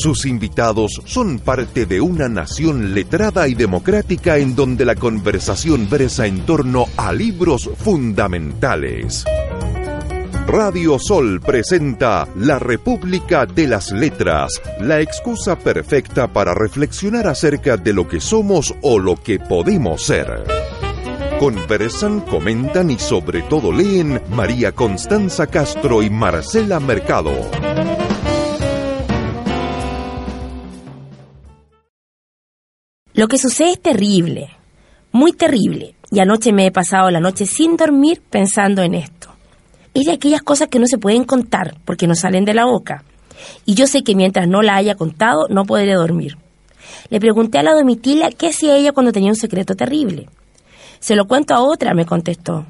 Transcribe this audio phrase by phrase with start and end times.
[0.00, 6.24] Sus invitados son parte de una nación letrada y democrática en donde la conversación versa
[6.24, 9.26] en torno a libros fundamentales.
[10.46, 17.92] Radio Sol presenta La República de las Letras, la excusa perfecta para reflexionar acerca de
[17.92, 20.44] lo que somos o lo que podemos ser.
[21.38, 27.99] Conversan, comentan y sobre todo leen María Constanza Castro y Marcela Mercado.
[33.12, 34.50] Lo que sucede es terrible,
[35.10, 39.30] muy terrible, y anoche me he pasado la noche sin dormir pensando en esto.
[39.94, 43.02] Es de aquellas cosas que no se pueden contar porque no salen de la boca.
[43.66, 46.36] Y yo sé que mientras no la haya contado no podré dormir.
[47.08, 50.28] Le pregunté a la Domitila qué hacía ella cuando tenía un secreto terrible.
[51.00, 52.66] Se lo cuento a otra, me contestó.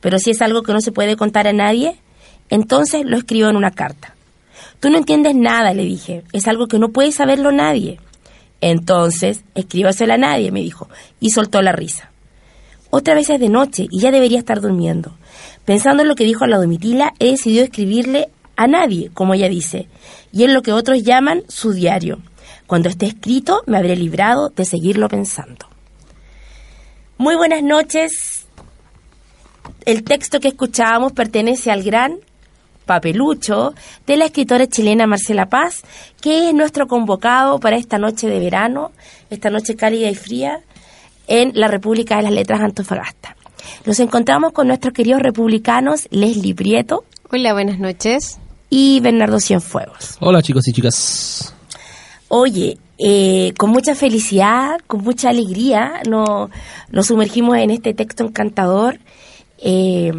[0.00, 1.96] Pero si es algo que no se puede contar a nadie,
[2.50, 4.16] entonces lo escribo en una carta.
[4.80, 6.24] Tú no entiendes nada, le dije.
[6.32, 8.00] Es algo que no puede saberlo nadie.
[8.60, 10.88] Entonces, escríbaselo a nadie, me dijo,
[11.20, 12.10] y soltó la risa.
[12.90, 15.16] Otra vez es de noche y ya debería estar durmiendo.
[15.64, 19.86] Pensando en lo que dijo la Domitila, he decidido escribirle a nadie, como ella dice,
[20.32, 22.20] y en lo que otros llaman su diario.
[22.66, 25.68] Cuando esté escrito, me habré librado de seguirlo pensando.
[27.18, 28.46] Muy buenas noches.
[29.84, 32.18] El texto que escuchábamos pertenece al gran
[32.88, 33.74] papelucho
[34.06, 35.82] de la escritora chilena Marcela Paz,
[36.22, 38.92] que es nuestro convocado para esta noche de verano,
[39.28, 40.62] esta noche cálida y fría,
[41.28, 43.36] en la República de las Letras Antofagasta.
[43.84, 47.04] Nos encontramos con nuestros queridos republicanos Leslie Prieto.
[47.30, 48.38] Hola, buenas noches.
[48.70, 50.16] Y Bernardo Cienfuegos.
[50.20, 51.54] Hola chicos y chicas.
[52.28, 56.48] Oye, eh, con mucha felicidad, con mucha alegría, no,
[56.90, 58.98] nos sumergimos en este texto encantador
[59.58, 60.12] eh,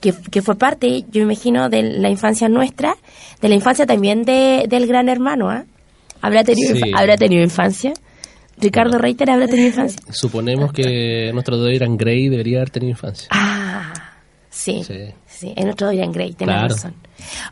[0.00, 2.96] que, fue parte, yo imagino, de la infancia nuestra,
[3.40, 5.50] de la infancia también de, del gran hermano.
[5.50, 5.64] ¿ah?
[6.20, 7.92] ¿Habrá, tenido, ¿Habrá tenido infancia?
[8.58, 10.00] Ricardo Reiter habrá tenido infancia.
[10.10, 13.28] Suponemos que nuestro Dorian Gray debería haber tenido infancia.
[13.30, 13.92] Ah,
[14.50, 14.82] sí.
[15.26, 16.94] Sí, es nuestro Dorian Gray, tienes razón.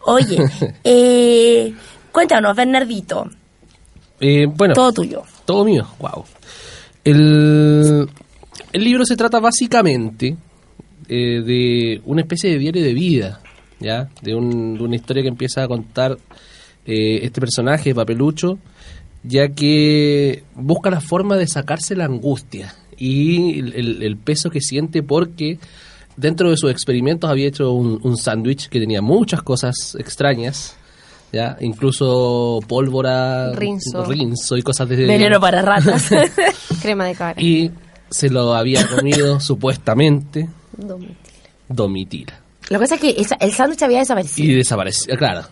[0.04, 0.38] Oye,
[0.84, 1.72] eh,
[2.12, 3.30] cuéntanos, Bernardito.
[4.20, 4.74] Eh, bueno.
[4.74, 5.22] Todo tuyo.
[5.46, 6.24] Todo mío, wow.
[7.04, 8.06] El,
[8.72, 10.36] el libro se trata básicamente
[11.08, 13.40] eh, de una especie de diario de vida,
[13.80, 14.10] ¿ya?
[14.22, 16.18] De, una historia que empieza a contar
[16.84, 18.58] eh, este personaje, Papelucho,
[19.22, 25.58] ya que busca la forma de sacarse la angustia y el, peso que siente porque
[26.16, 30.76] dentro de sus experimentos había hecho un, sándwich que tenía muchas cosas extrañas.
[31.32, 31.56] ¿ya?
[31.60, 35.06] Incluso pólvora, rinzo, rinzo y cosas de...
[35.06, 36.10] Veneno para ratas.
[36.82, 37.40] Crema de cabra.
[37.40, 37.70] Y
[38.10, 40.48] se lo había comido supuestamente
[41.68, 42.40] Domitila.
[42.70, 44.50] Lo que pasa es que el sándwich había desaparecido.
[44.50, 45.42] Y desapareció, claro.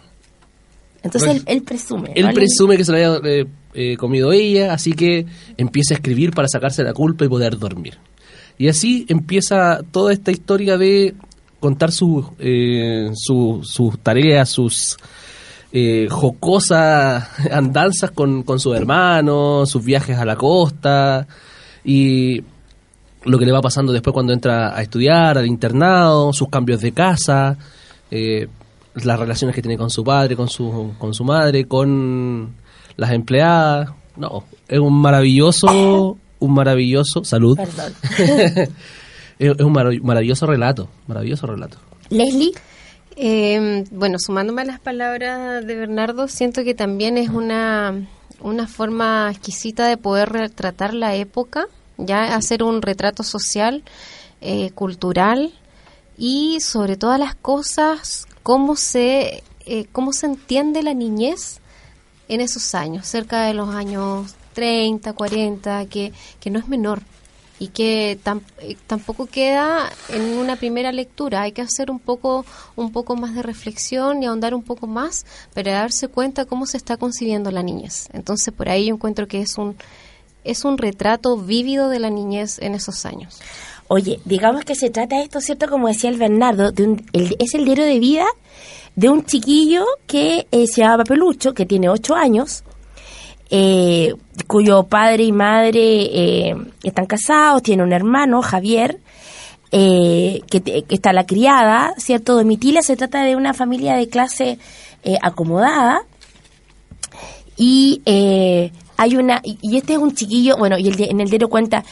[1.03, 2.11] Entonces él, presume.
[2.15, 5.25] Él presume que se lo había eh, eh, comido ella, así que
[5.57, 7.99] empieza a escribir para sacarse la culpa y poder dormir.
[8.59, 11.15] Y así empieza toda esta historia de
[11.61, 11.91] contar
[12.39, 14.97] eh, sus tareas, sus
[16.09, 21.29] jocosas andanzas con, con sus hermanos, sus viajes a la costa.
[21.85, 22.43] Y
[23.25, 26.93] lo que le va pasando después cuando entra a estudiar, al internado, sus cambios de
[26.93, 27.57] casa,
[28.11, 28.49] eh,
[28.95, 32.55] las relaciones que tiene con su padre, con su, con su madre, con
[32.97, 33.91] las empleadas.
[34.17, 37.59] No, es un maravilloso, un maravilloso, salud.
[39.39, 41.79] es, un maravilloso relato, maravilloso relato.
[42.11, 42.53] Leslie.
[43.19, 48.07] Eh, bueno, sumándome a las palabras de Bernardo, siento que también es una,
[48.41, 51.67] una forma exquisita de poder retratar la época
[51.99, 53.83] ya hacer un retrato social,
[54.41, 55.53] eh, cultural
[56.19, 61.61] y sobre todas las cosas, cómo se, eh, cómo se entiende la niñez
[62.29, 67.03] en esos años, cerca de los años 30, 40, que, que no es menor
[67.59, 71.43] y que eh, tampoco queda en una primera lectura.
[71.43, 75.25] Hay que hacer un poco, un poco más de reflexión y ahondar un poco más
[75.55, 78.09] para darse cuenta cómo se está concibiendo la niñez.
[78.13, 79.77] Entonces, por ahí yo encuentro que es un
[80.47, 83.41] es un retrato vívido de la niñez en esos años.
[83.89, 85.69] Oye, digamos que se trata esto, ¿cierto?
[85.69, 88.27] Como decía el Bernardo, de es el diario de vida
[88.97, 92.65] de un chiquillo que eh, se llama Pelucho, que tiene ocho años,
[93.51, 94.15] eh,
[94.49, 98.99] cuyo padre y madre eh, están casados, tiene un hermano, Javier,
[99.71, 102.35] que, que, está la criada, ¿cierto?
[102.35, 104.59] Domitila se trata de una familia de clase
[105.21, 106.01] acomodada
[107.59, 108.01] y
[108.97, 111.85] hay una, y este es un chiquillo, bueno, y el, en el diario cuenta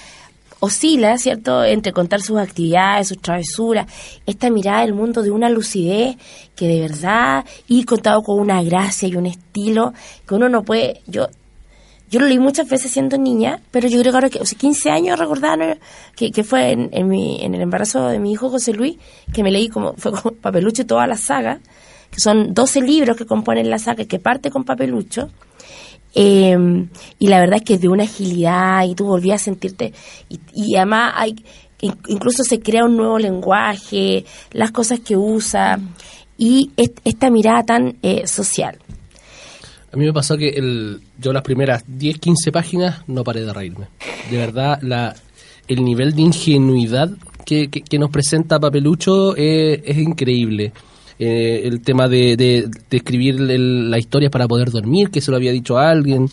[0.65, 3.87] oscila, ¿cierto?, entre contar sus actividades, sus travesuras,
[4.27, 6.17] esta mirada del mundo de una lucidez
[6.56, 9.93] que de verdad, y contado con una gracia y un estilo
[10.27, 11.29] que uno no puede, yo
[12.11, 14.56] yo lo leí muchas veces siendo niña, pero yo creo que ahora que, o sea,
[14.56, 15.81] 15 años recordar
[16.15, 18.99] que, que fue en, en, mi, en el embarazo de mi hijo José Luis,
[19.33, 21.59] que me leí como, fue con Papelucho toda la saga,
[22.12, 25.31] que son 12 libros que componen la saga, que parte con Papelucho,
[26.15, 26.57] eh,
[27.19, 29.93] y la verdad es que de una agilidad y tú volvías a sentirte,
[30.29, 31.37] y, además hay,
[32.09, 35.79] incluso se crea un nuevo lenguaje, las cosas que usa,
[36.37, 38.79] y esta mirada tan eh, social.
[39.93, 43.53] A mí me pasó que el, yo las primeras 10, 15 páginas no paré de
[43.53, 43.87] reírme.
[44.29, 45.15] De verdad, la,
[45.69, 47.11] el nivel de ingenuidad
[47.45, 50.73] que, que, nos presenta Papelucho es, es increíble.
[51.19, 55.53] Eh, el tema de, de, escribir la historia para poder dormir, que se lo había
[55.53, 56.29] dicho a alguien,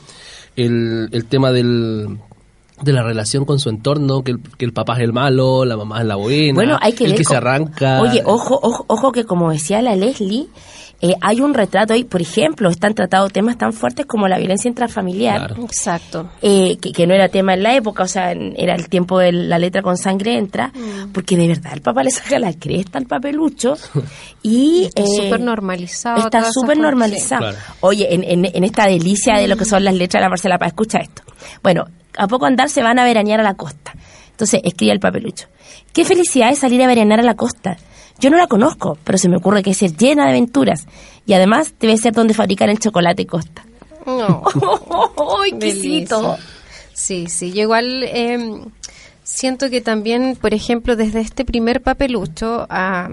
[0.55, 2.17] el, el tema del,
[2.81, 5.77] de la relación con su entorno, que el, que el papá es el malo, la
[5.77, 8.01] mamá es la buena, bueno, hay que el que se arranca.
[8.01, 10.47] Oye, ojo, ojo, ojo que como decía la Leslie,
[11.01, 14.69] eh, hay un retrato ahí, por ejemplo, están tratados temas tan fuertes como la violencia
[14.69, 15.55] intrafamiliar.
[15.59, 16.29] Exacto.
[16.43, 19.57] Eh, que, no era tema en la época, o sea, era el tiempo de la
[19.57, 21.11] letra con sangre entra, mm.
[21.11, 23.75] porque de verdad el papá le saca la cresta al papelucho
[24.43, 24.85] y...
[24.85, 26.17] está eh, súper normalizado.
[26.23, 27.55] Está súper normalizado.
[27.79, 30.67] Oye, en, en, esta delicia de lo que son las letras de la Marcela Paz,
[30.67, 31.23] escucha esto.
[31.63, 33.93] Bueno, a poco andar se van a veranear a la costa.
[34.29, 35.47] Entonces escribe el papelucho.
[35.93, 37.77] Qué felicidad es salir a veranear a la costa
[38.21, 40.85] yo no la conozco, pero se me ocurre que es llena de aventuras.
[41.25, 43.65] Y además debe ser donde fabrican el chocolate Costa.
[44.05, 44.43] No.
[46.93, 47.51] Sí, sí.
[47.51, 48.65] Yo igual em,
[49.23, 53.09] siento que también, por ejemplo, desde este primer papelucho a,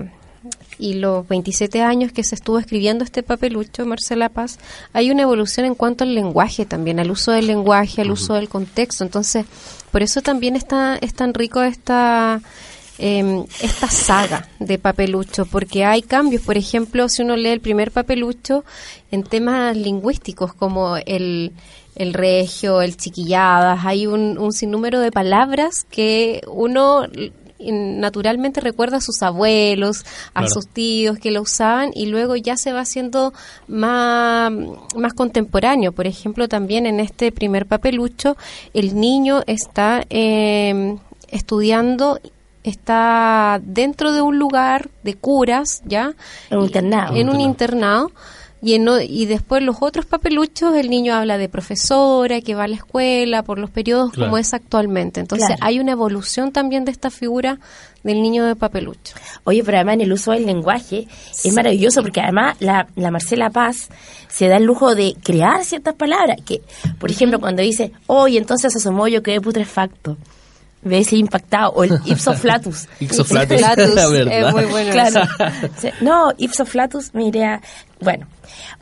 [0.78, 4.58] y los 27 años que se estuvo escribiendo este papelucho, Marcela Paz,
[4.92, 8.48] hay una evolución en cuanto al lenguaje también, al uso del lenguaje, al uso del
[8.48, 9.04] contexto.
[9.04, 9.46] Entonces,
[9.90, 12.42] por eso también está, es tan rico esta
[12.98, 16.42] eh, esta saga de papelucho, porque hay cambios.
[16.42, 18.64] Por ejemplo, si uno lee el primer papelucho
[19.10, 21.52] en temas lingüísticos como el,
[21.94, 27.06] el regio, el chiquilladas, hay un, un sinnúmero de palabras que uno
[27.60, 30.04] naturalmente recuerda a sus abuelos,
[30.34, 33.32] a sus tíos que lo usaban y luego ya se va haciendo
[33.66, 34.52] más,
[34.96, 35.92] más contemporáneo.
[35.92, 38.36] Por ejemplo, también en este primer papelucho,
[38.74, 40.96] el niño está eh,
[41.30, 42.20] estudiando
[42.68, 46.14] está dentro de un lugar de curas, ¿ya?
[46.50, 47.16] En un internado.
[47.16, 48.10] En un internado.
[48.60, 52.68] Y, en, y después los otros papeluchos, el niño habla de profesora, que va a
[52.68, 55.20] la escuela, por los periodos como es actualmente.
[55.20, 57.60] Entonces hay una evolución también de esta figura
[58.02, 59.14] del niño de papelucho.
[59.44, 61.06] Oye, pero además en el uso del lenguaje
[61.44, 63.90] es maravilloso porque además la, la, Marcela Paz
[64.28, 66.38] se da el lujo de crear ciertas palabras.
[66.44, 66.62] que
[66.98, 70.16] Por ejemplo, cuando dice, oye, entonces asomó yo quedé putrefacto
[70.82, 75.22] ves impactado o el ipsoflatus ipsoflatus es muy bueno claro.
[76.00, 77.60] no ipsoflatus me iría
[78.00, 78.26] bueno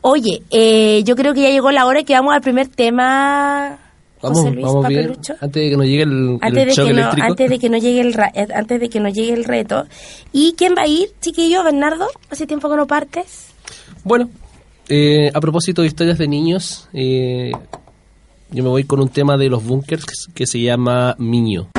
[0.01, 3.79] oye eh, yo creo que ya llegó la hora que vamos al primer tema
[4.21, 5.15] Vamos, José Luis, vamos bien.
[5.41, 8.01] Antes de que nos llegue el, antes de que no, Antes de que no llegue
[8.01, 9.85] el eh, antes de que nos llegue el reto.
[10.33, 12.07] ¿Y quién va a ir, chiquillo, Bernardo?
[12.31, 13.53] Hace tiempo que no partes.
[14.03, 14.29] Bueno,
[14.89, 17.51] eh, a propósito de historias de niños, eh,
[18.49, 21.69] yo me voy con un tema de los bunkers que se llama Miño.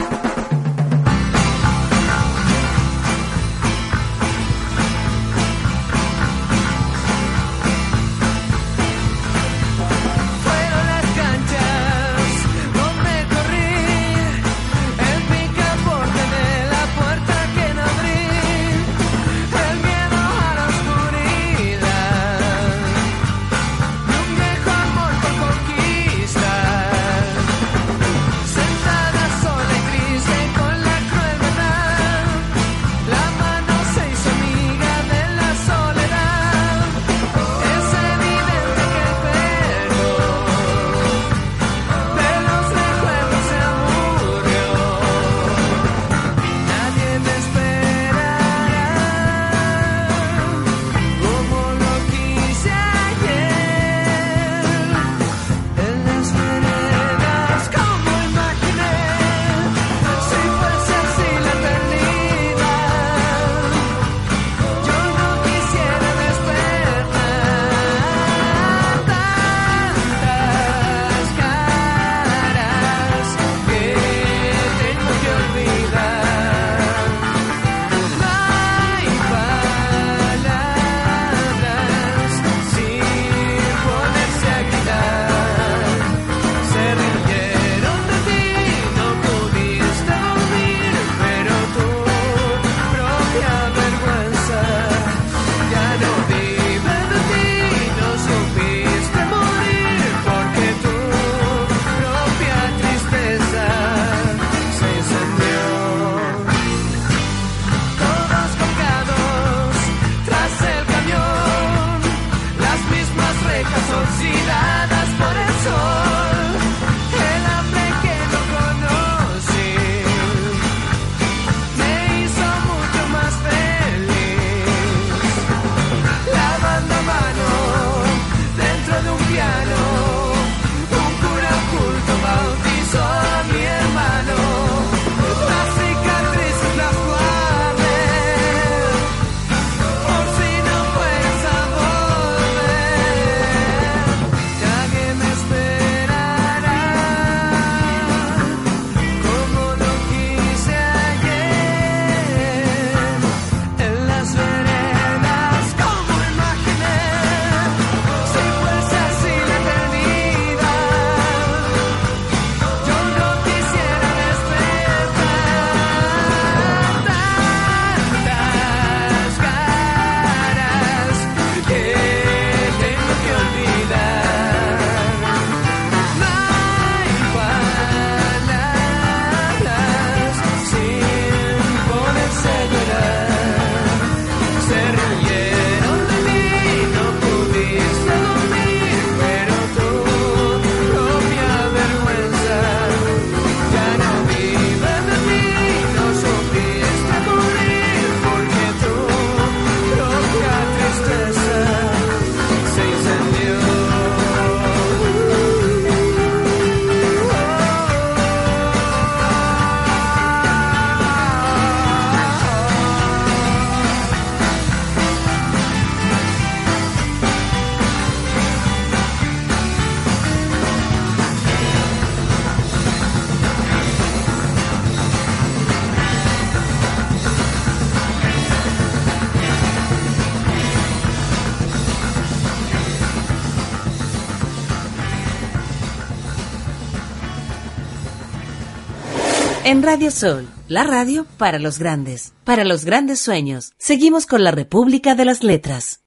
[239.91, 243.73] Radio Sol, la radio para los grandes, para los grandes sueños.
[243.79, 246.03] Seguimos con la República de las Letras.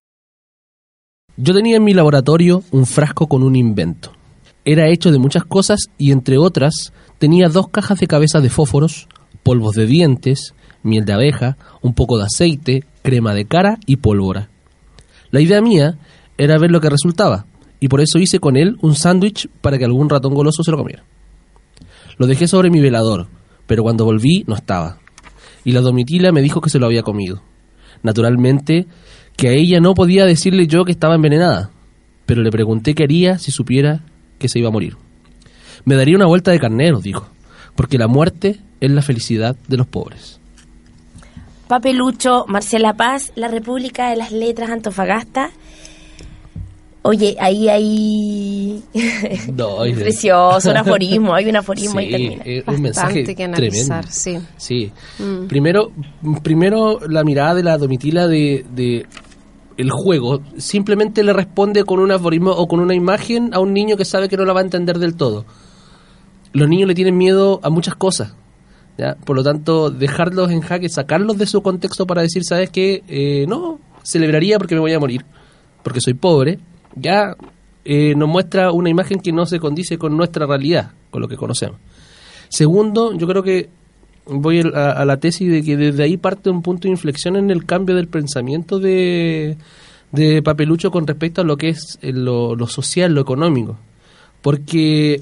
[1.36, 4.12] Yo tenía en mi laboratorio un frasco con un invento.
[4.66, 9.08] Era hecho de muchas cosas y entre otras tenía dos cajas de cabezas de fósforos,
[9.42, 14.52] polvos de dientes, miel de abeja, un poco de aceite, crema de cara y pólvora.
[15.32, 15.98] La idea mía
[16.38, 17.48] era ver lo que resultaba
[17.80, 20.78] y por eso hice con él un sándwich para que algún ratón goloso se lo
[20.78, 21.04] comiera.
[22.20, 23.28] Lo dejé sobre mi velador,
[23.72, 24.98] pero cuando volví no estaba.
[25.64, 27.42] Y la domitila me dijo que se lo había comido.
[28.04, 28.86] Naturalmente
[29.38, 31.72] que a ella no podía decirle yo que estaba envenenada,
[32.26, 34.04] pero le pregunté qué haría si supiera
[34.40, 34.98] que se iba a morir.
[35.86, 37.30] Me daría una vuelta de carnero, dijo,
[37.74, 40.42] porque la muerte es la felicidad de los pobres.
[41.70, 45.52] Papelucho, Marcela Paz, La República de las Letras, Antofagasta.
[47.04, 48.84] Oye, ahí hay...
[49.56, 52.44] No, es- Precioso, un aforismo, hay un aforismo Sí, y termina.
[52.46, 54.48] es un mensaje Bastante que analizar, tremendo.
[54.58, 54.92] sí.
[55.18, 55.24] Sí.
[55.24, 55.48] Mm.
[55.48, 55.92] Primero,
[56.44, 59.08] primero la mirada de la domitila de, de
[59.78, 63.98] el juego simplemente le responde con un aforismo o con una imagen a un niño
[63.98, 65.46] que sabe que no la va a entender del todo.
[66.54, 68.36] Los niños le tienen miedo a muchas cosas.
[69.00, 69.16] ¿ya?
[69.26, 73.02] Por lo tanto, dejarlos en jaque, sacarlos de su contexto para decir, ¿sabes qué?
[73.08, 75.26] Eh, no, celebraría porque me voy a morir,
[75.82, 76.60] porque soy pobre,
[76.96, 77.36] ya
[77.84, 81.38] eh, nos muestra una imagen que no se condice con nuestra realidad, con lo que
[81.38, 81.78] conocemos.
[82.50, 83.70] Segundo, yo creo que
[84.26, 87.66] voy a, la tesis de que desde ahí parte un punto de inflexión en el
[87.66, 89.58] cambio del pensamiento de,
[90.12, 93.78] de Papelucho con respecto a lo que es eh, lo, lo social, lo económico.
[94.42, 95.22] Porque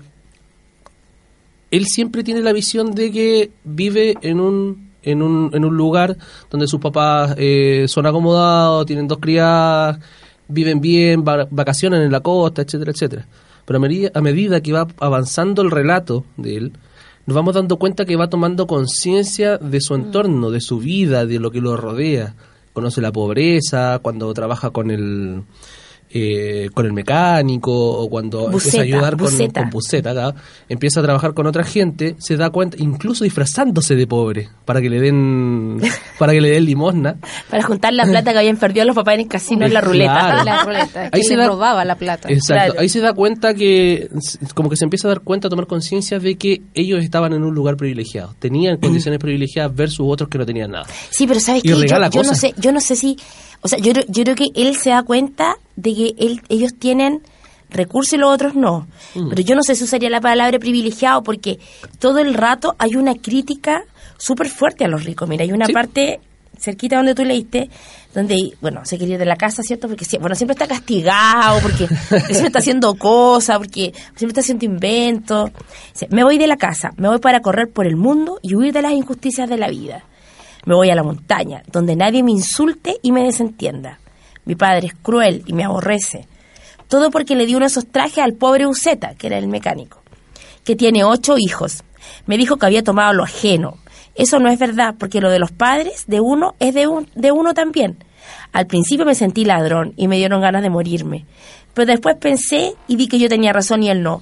[1.72, 6.18] él siempre tiene la visión de que vive en un, en un, en un lugar
[6.50, 10.00] donde sus papás eh, son acomodados, tienen dos criadas,
[10.50, 13.28] viven bien, va- vacacionan en la costa, etcétera, etcétera.
[13.66, 16.74] Pero a medida, a medida que va avanzando el relato de él,
[17.26, 21.40] nos vamos dando cuenta que va tomando conciencia de su entorno, de su vida, de
[21.40, 22.34] lo que lo rodea.
[22.74, 25.44] Conoce la pobreza, cuando trabaja con el
[26.12, 29.62] eh, con el mecánico o cuando empieza a ayudar con, buceta.
[29.62, 30.34] con buceta,
[30.68, 34.90] empieza a trabajar con otra gente, se da cuenta, incluso disfrazándose de pobre, para que
[34.90, 35.80] le den
[36.20, 37.18] para que le den limosna.
[37.50, 40.42] Para juntar la plata que habían perdido los papás en el casino en la ruleta.
[40.42, 40.44] Claro.
[40.50, 42.30] La ruleta, Ahí que se le da- robaba la plata.
[42.30, 42.64] Exacto.
[42.66, 42.80] Claro.
[42.80, 44.10] Ahí se da cuenta que,
[44.56, 47.44] como que se empieza a dar cuenta, a tomar conciencia de que ellos estaban en
[47.44, 48.34] un lugar privilegiado.
[48.40, 50.86] Tenían condiciones privilegiadas versus otros que no tenían nada.
[51.12, 51.88] Sí, pero ¿sabes Y qué?
[52.12, 53.18] Yo, no sé, yo no sé si,
[53.62, 57.22] o sea, yo, yo creo que él se da cuenta de que él, ellos tienen
[57.70, 58.88] recursos y los otros no.
[59.16, 59.30] Mm.
[59.30, 61.60] Pero yo no sé si usaría la palabra privilegiado porque
[62.00, 63.84] todo el rato hay una crítica
[64.18, 65.30] súper fuerte a los ricos.
[65.30, 65.74] Mira, hay una Sí.
[65.74, 66.20] parte
[66.58, 67.70] cerquita donde tú leíste,
[68.14, 69.88] donde, bueno, se quería ir de la casa, ¿cierto?
[69.88, 75.52] Porque, bueno, siempre está castigado, porque siempre está haciendo cosas, porque siempre está haciendo inventos.
[76.10, 78.82] Me voy de la casa, me voy para correr por el mundo y huir de
[78.82, 80.04] las injusticias de la vida.
[80.70, 83.98] Me voy a la montaña, donde nadie me insulte y me desentienda.
[84.46, 86.28] Mi padre es cruel y me aborrece.
[86.88, 90.04] Todo porque le di uno de esos trajes al pobre Uceta, que era el mecánico,
[90.64, 91.84] que tiene ocho hijos.
[92.28, 93.80] Me dijo que había tomado lo ajeno.
[94.14, 97.32] Eso no es verdad, porque lo de los padres de uno es de, un, de
[97.32, 98.04] uno también.
[98.54, 101.26] Al principio me sentí ladrón y me dieron ganas de morirme.
[101.74, 104.22] Pero después pensé y vi que yo tenía razón y él no.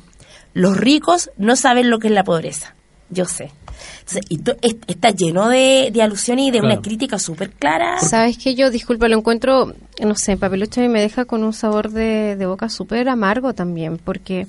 [0.53, 2.73] Los ricos no saben lo que es la pobreza.
[3.09, 3.51] Yo sé.
[3.99, 7.99] Entonces, y to- es- está lleno de, de alusiones y de una crítica súper clara.
[7.99, 11.89] Sabes que yo, disculpa, lo encuentro, no sé, papelucho y me deja con un sabor
[11.91, 14.47] de, de boca súper amargo también, porque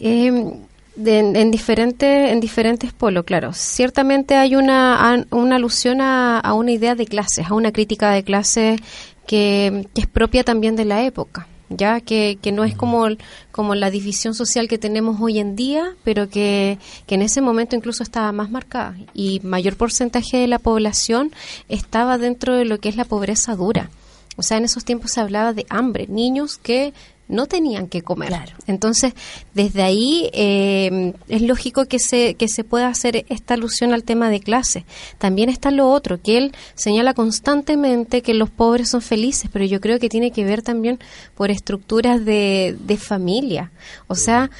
[0.00, 0.52] eh,
[0.94, 3.52] de- en, en diferentes en diferentes polos, claro.
[3.52, 8.22] Ciertamente hay una, una alusión a, a una idea de clases, a una crítica de
[8.22, 8.80] clases
[9.26, 13.06] que, que es propia también de la época ya que, que no es como,
[13.52, 17.76] como la división social que tenemos hoy en día, pero que, que en ese momento
[17.76, 21.32] incluso estaba más marcada y mayor porcentaje de la población
[21.68, 23.90] estaba dentro de lo que es la pobreza dura.
[24.36, 26.92] O sea, en esos tiempos se hablaba de hambre, niños que
[27.28, 28.28] no tenían que comer.
[28.28, 28.52] Claro.
[28.66, 29.14] Entonces,
[29.54, 34.30] desde ahí eh, es lógico que se, que se pueda hacer esta alusión al tema
[34.30, 34.84] de clase.
[35.18, 39.80] También está lo otro, que él señala constantemente que los pobres son felices, pero yo
[39.80, 40.98] creo que tiene que ver también
[41.34, 43.72] por estructuras de, de familia.
[44.06, 44.50] O sea,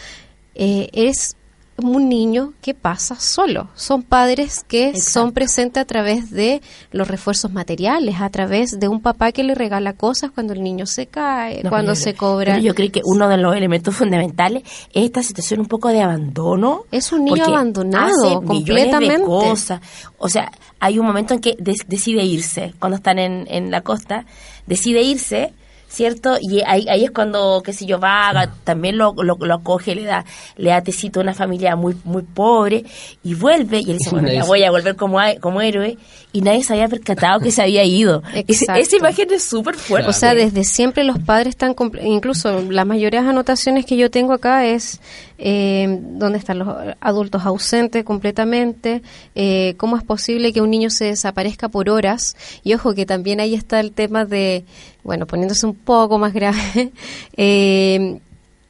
[0.55, 1.37] eh, es
[1.83, 3.69] un niño que pasa solo.
[3.75, 9.01] Son padres que son presentes a través de los refuerzos materiales, a través de un
[9.01, 12.55] papá que le regala cosas cuando el niño se cae, No, cuando se cobra.
[12.55, 16.03] pero yo creo que uno de los elementos fundamentales es esta situación un poco de
[16.03, 16.85] abandono.
[16.91, 19.19] Es un niño abandonado, hace completamente.
[19.19, 19.81] De cosas.
[20.19, 20.51] O sea,
[20.81, 24.25] hay un momento en que decide irse, cuando están en, en la costa,
[24.67, 25.53] decide irse.
[25.89, 26.37] ¿Cierto?
[26.41, 30.03] Y ahí, ahí es cuando, qué sé yo, vaga, también lo, lo, lo acoge, le
[30.03, 30.25] da,
[30.57, 32.85] le da tecito a una familia muy, muy pobre,
[33.23, 35.97] y vuelve, y él dice, bueno, ya voy a volver como, como héroe,
[36.33, 38.23] y nadie se había percatado que se había ido.
[38.77, 40.11] Esa imagen es súper fuerte.
[40.11, 44.35] O sea, desde siempre los padres están, comple- incluso las mayores anotaciones que yo tengo
[44.35, 45.01] acá es
[45.39, 46.69] eh, dónde están los
[47.01, 49.03] adultos ausentes completamente,
[49.35, 53.41] eh, cómo es posible que un niño se desaparezca por horas, y ojo que también
[53.41, 54.65] ahí está el tema de,
[55.07, 56.93] bueno, poniéndose un poco más grave,
[57.37, 58.21] eh,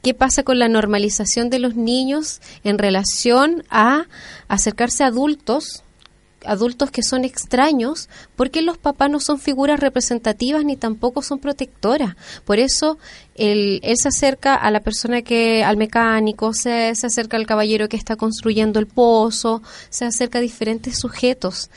[0.03, 4.05] ¿Qué pasa con la normalización de los niños en relación a
[4.47, 5.83] acercarse a adultos
[6.45, 12.15] adultos que son extraños porque los papás no son figuras representativas ni tampoco son protectoras.
[12.45, 12.97] Por eso
[13.35, 17.89] él, él se acerca a la persona que, al mecánico, se, se acerca al caballero
[17.89, 21.69] que está construyendo el pozo, se acerca a diferentes sujetos.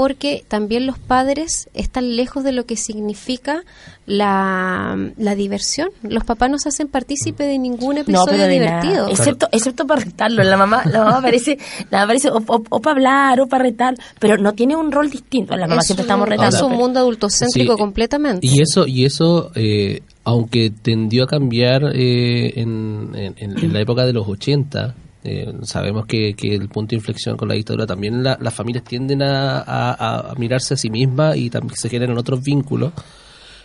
[0.00, 3.64] Porque también los padres están lejos de lo que significa
[4.06, 5.90] la, la diversión.
[6.02, 9.08] Los papás no se hacen partícipe de ningún episodio divertido.
[9.08, 10.42] Excepto, excepto para retarlo.
[10.42, 11.58] La mamá, la mamá aparece,
[11.90, 14.90] la mamá aparece o, o- o para hablar o para retar, pero no tiene un
[14.90, 15.54] rol distinto.
[15.54, 16.56] La mamá Es siempre un- estamos retando.
[16.56, 18.46] Es un pero- mundo adultocéntrico Sí, completamente.
[18.46, 23.80] Y eso, y eso eh, aunque tendió a cambiar eh, en, en- en- en la
[23.80, 27.86] época de los 80, eh, sabemos que, que el punto de inflexión con la dictadura
[27.86, 31.88] también la- las familias tienden a, a- a mirarse a sí mismas y también se
[31.88, 32.92] generan otros vínculos.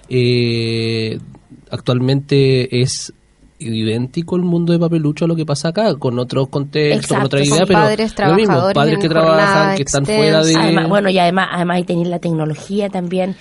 [0.10, 1.18] Eh,
[1.72, 3.13] actualmente es
[3.58, 7.39] idéntico el mundo de papelucho a lo que pasa acá, con otros contextos, con otra
[7.44, 10.56] idea, pero padres lo mismo, trabajadores padres que trabajan, que están fuera de...
[10.58, 13.36] Además, bueno, y además, además ahí tenéis la tecnología también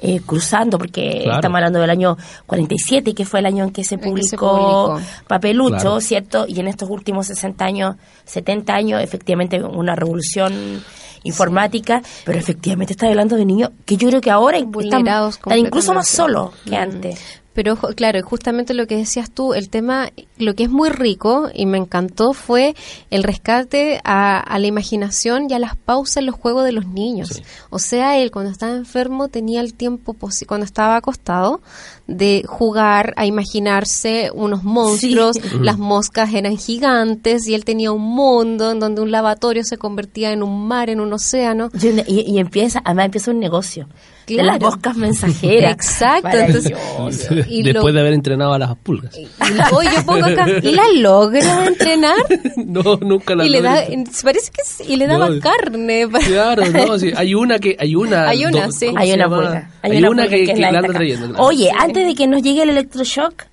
[0.00, 1.38] eh, cruzando, porque Claro.
[1.38, 4.36] estamos hablando del año 47, que fue el año en que se que publicó, se
[4.36, 5.00] publicó.
[5.26, 6.00] Papelucho, Claro.
[6.00, 6.44] ¿cierto?
[6.48, 10.82] Y en estos últimos 60 años, 70 años, efectivamente una revolución
[11.24, 15.58] informática, pero efectivamente está hablando de niños que yo creo que ahora están, Vulnerados están
[15.58, 16.82] incluso más solos que Mm.
[16.82, 17.20] antes.
[17.58, 21.66] Pero claro, justamente lo que decías tú, el tema, lo que es muy rico y
[21.66, 22.76] me encantó fue
[23.10, 26.86] el rescate a, a la imaginación y a las pausas en los juegos de los
[26.86, 27.30] niños.
[27.30, 27.42] Sí.
[27.70, 31.60] O sea, él cuando estaba enfermo tenía el tiempo, posi- cuando estaba acostado,
[32.06, 38.70] de jugar, a imaginarse unos monstruos, las moscas eran gigantes y él tenía un mundo
[38.70, 41.70] en donde un lavatorio se convertía en un mar, en un océano.
[42.06, 43.88] Y, y- y empieza, además empieza un negocio
[44.36, 45.72] de las moscas mensajeras.
[45.72, 46.72] Exacto, entonces-.
[47.48, 49.16] Y Después lo- de haber entrenado a las pulgas.
[49.16, 52.16] y la- oye, yo pongo acá, ¿y la logra entrenar?
[52.56, 53.82] no, nunca la y le da,
[54.22, 56.06] parece que sí, y le daba No, carne.
[56.08, 58.86] para- Claro, no, sí, hay una que, hay una, Hay una, sí.
[58.86, 59.70] ¿cómo Hay una pulga.
[59.82, 61.28] Hay, una, una pulga que, la anda trayendo.
[61.28, 61.44] claro.
[61.44, 63.44] Oye, antes de que nos llegue el electroshock,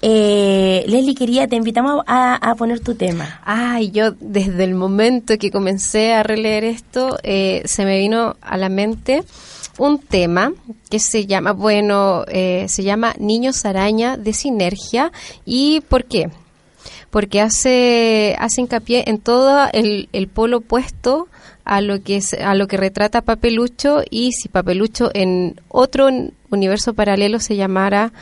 [0.00, 3.40] eh, Leslie quería, te invitamos a, a poner tu tema.
[3.44, 8.56] Ay, yo desde el momento que comencé a releer esto, eh, se me vino a
[8.56, 9.24] la mente
[9.78, 10.52] un tema
[10.90, 15.12] que se llama, bueno, eh, se llama Niños Araña de Sinergia.
[15.44, 16.30] ¿Y por qué?
[17.10, 21.28] Porque hace, hace hincapié en todo el, el polo opuesto
[21.64, 26.08] a lo que a lo que retrata Papelucho y si Papelucho en otro
[26.50, 28.12] universo paralelo se llamara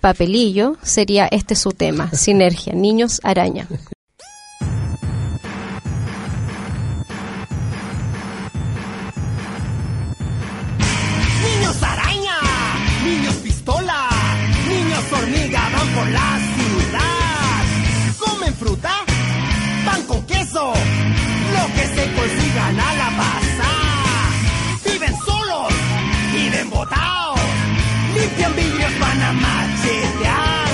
[0.00, 3.66] Papelillo, sería este su tema, Sinergia, Niños Araña.
[22.64, 24.30] Consigan a la pasar.
[24.84, 25.72] Viven solos,
[26.32, 27.40] viven botados,
[28.14, 30.68] limpian vidrios, van a machetear.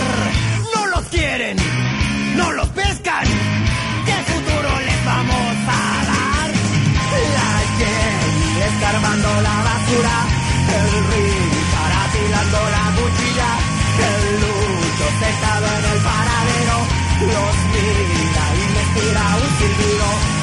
[0.74, 1.56] No los quieren,
[2.36, 3.24] no los pescan.
[4.06, 6.50] ¿Qué futuro les vamos a dar?
[7.34, 10.16] La Jenny escarbando la basura,
[10.78, 13.50] el Richard afilando la cuchilla,
[14.08, 16.76] el Lucho sentado en el paradero,
[17.30, 20.39] los mira y les tira un silbido,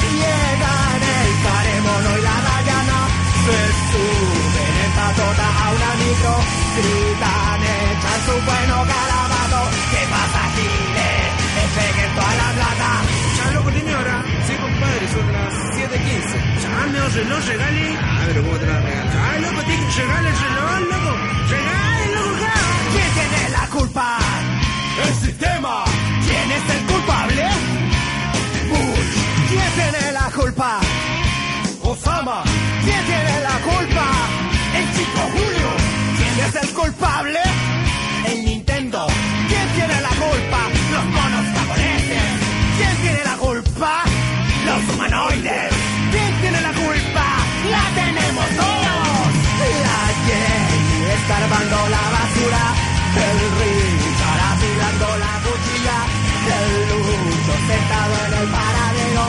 [6.28, 6.40] micro,
[6.76, 9.60] gritan, echan su bueno calabazo,
[9.90, 11.28] ¿qué pasa Giles?
[11.56, 12.90] Despeguen toda la plata,
[13.36, 14.24] Ya, loco, tiene hora.
[14.46, 16.62] Sí, compadre, son las 7.15.
[16.62, 17.98] Ya, me el reloj, regale.
[18.00, 19.14] Ah, pero ¿cómo te la regalas?
[19.14, 21.12] Ah, loco, tiene que regale el reloj, loco.
[21.50, 22.46] Regale, loco.
[22.92, 24.18] ¿Quién tiene la culpa?
[25.04, 25.84] El sistema.
[26.26, 27.44] ¿Quién es el culpable?
[28.70, 29.10] Bush.
[29.48, 30.80] ¿Quién tiene la culpa?
[31.82, 32.42] Osama.
[32.84, 34.06] ¿Quién tiene la culpa?
[34.78, 35.77] El chico Julio.
[36.50, 37.40] ¿Quién es el culpable?
[38.24, 39.06] El Nintendo.
[39.48, 40.60] ¿Quién tiene la culpa?
[40.92, 42.28] Los monos japoneses.
[42.78, 43.92] ¿Quién tiene la culpa?
[44.64, 45.72] Los humanoides.
[46.10, 47.26] ¿Quién tiene la culpa?
[47.68, 49.28] La tenemos todos.
[49.84, 52.64] La Jenny escarbando la basura.
[53.28, 55.98] El Richard afilando la cuchilla.
[56.56, 59.24] El Lucho sentado en el paradero.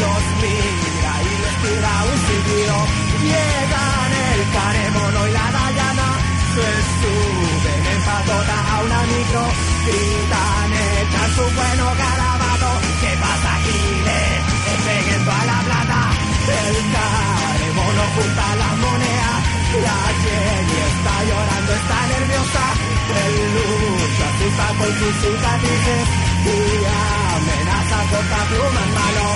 [0.00, 2.76] Los mira y les tira un silbido.
[3.24, 5.87] Llegan el caremono y la Dayana.
[6.54, 9.44] Se suben en patota a una micro.
[9.86, 12.70] Gritan, echan su bueno calabazo.
[13.00, 14.40] ¿Qué pasa, Giles?
[14.66, 16.00] Despeguen toda la plata.
[16.48, 19.40] El caremono junta las monedas.
[19.84, 22.64] La Jenny está llorando, está nerviosa.
[23.22, 26.04] El lucho asusta con sus cicatrices.
[26.48, 26.58] Y
[27.36, 29.26] amenaza corta pluma en mano.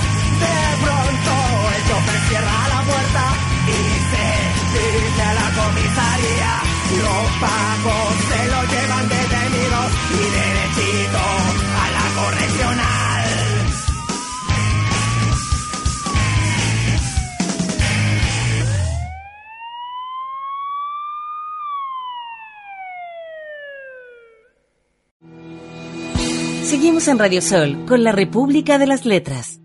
[0.43, 1.33] De pronto
[1.77, 3.25] el chofer cierra la puerta
[3.69, 4.27] y se
[4.75, 6.72] dirige a la comisaría.
[6.93, 11.25] Los pagos se lo llevan detenidos y derechito
[11.79, 13.03] a la correccional.
[26.65, 29.61] Seguimos en Radio Sol con la República de las Letras.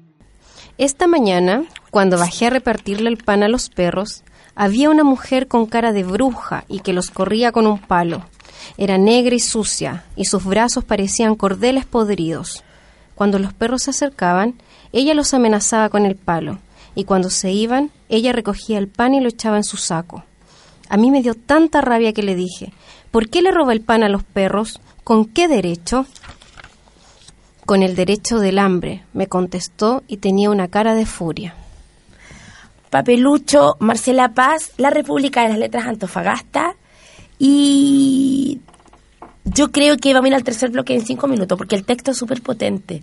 [0.78, 4.24] Esta mañana, cuando bajé a repartirle el pan a los perros,
[4.60, 8.26] había una mujer con cara de bruja y que los corría con un palo.
[8.76, 12.64] Era negra y sucia, y sus brazos parecían cordeles podridos.
[13.14, 14.56] Cuando los perros se acercaban,
[14.92, 16.58] ella los amenazaba con el palo,
[16.96, 20.24] y cuando se iban, ella recogía el pan y lo echaba en su saco.
[20.90, 22.74] A mí me dio tanta rabia que le dije,
[23.12, 24.82] ¿por qué le roba el pan a los perros?
[25.04, 26.08] ¿Con qué derecho?
[27.68, 31.54] Con el derecho del hambre, me contestó y tenía una cara de furia.
[32.90, 36.76] Papelucho, Marcela Paz, La República de las Letras Antofagasta.
[37.40, 38.60] Y
[39.44, 42.12] yo creo que vamos a ir al tercer bloque en cinco minutos, porque el texto
[42.12, 43.02] es súper potente.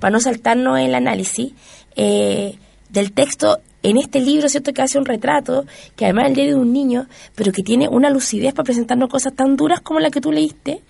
[0.00, 1.52] Para no saltarnos el análisis
[1.96, 2.56] eh,
[2.88, 4.72] del texto en este libro, ¿cierto?
[4.72, 5.66] Que hace un retrato,
[5.96, 9.34] que además es el de un niño, pero que tiene una lucidez para presentarnos cosas
[9.34, 10.82] tan duras como la que tú leíste.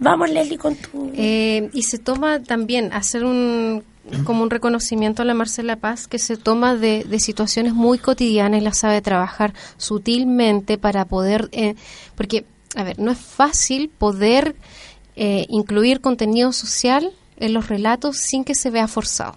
[0.00, 1.12] Vamos, Leslie, con tu...
[1.14, 3.84] Eh, y se toma también hacer un
[4.24, 8.60] como un reconocimiento a la Marcela Paz que se toma de, de situaciones muy cotidianas
[8.60, 11.74] y la sabe trabajar sutilmente para poder eh,
[12.16, 14.56] porque a ver no es fácil poder
[15.16, 19.36] eh, incluir contenido social en los relatos sin que se vea forzado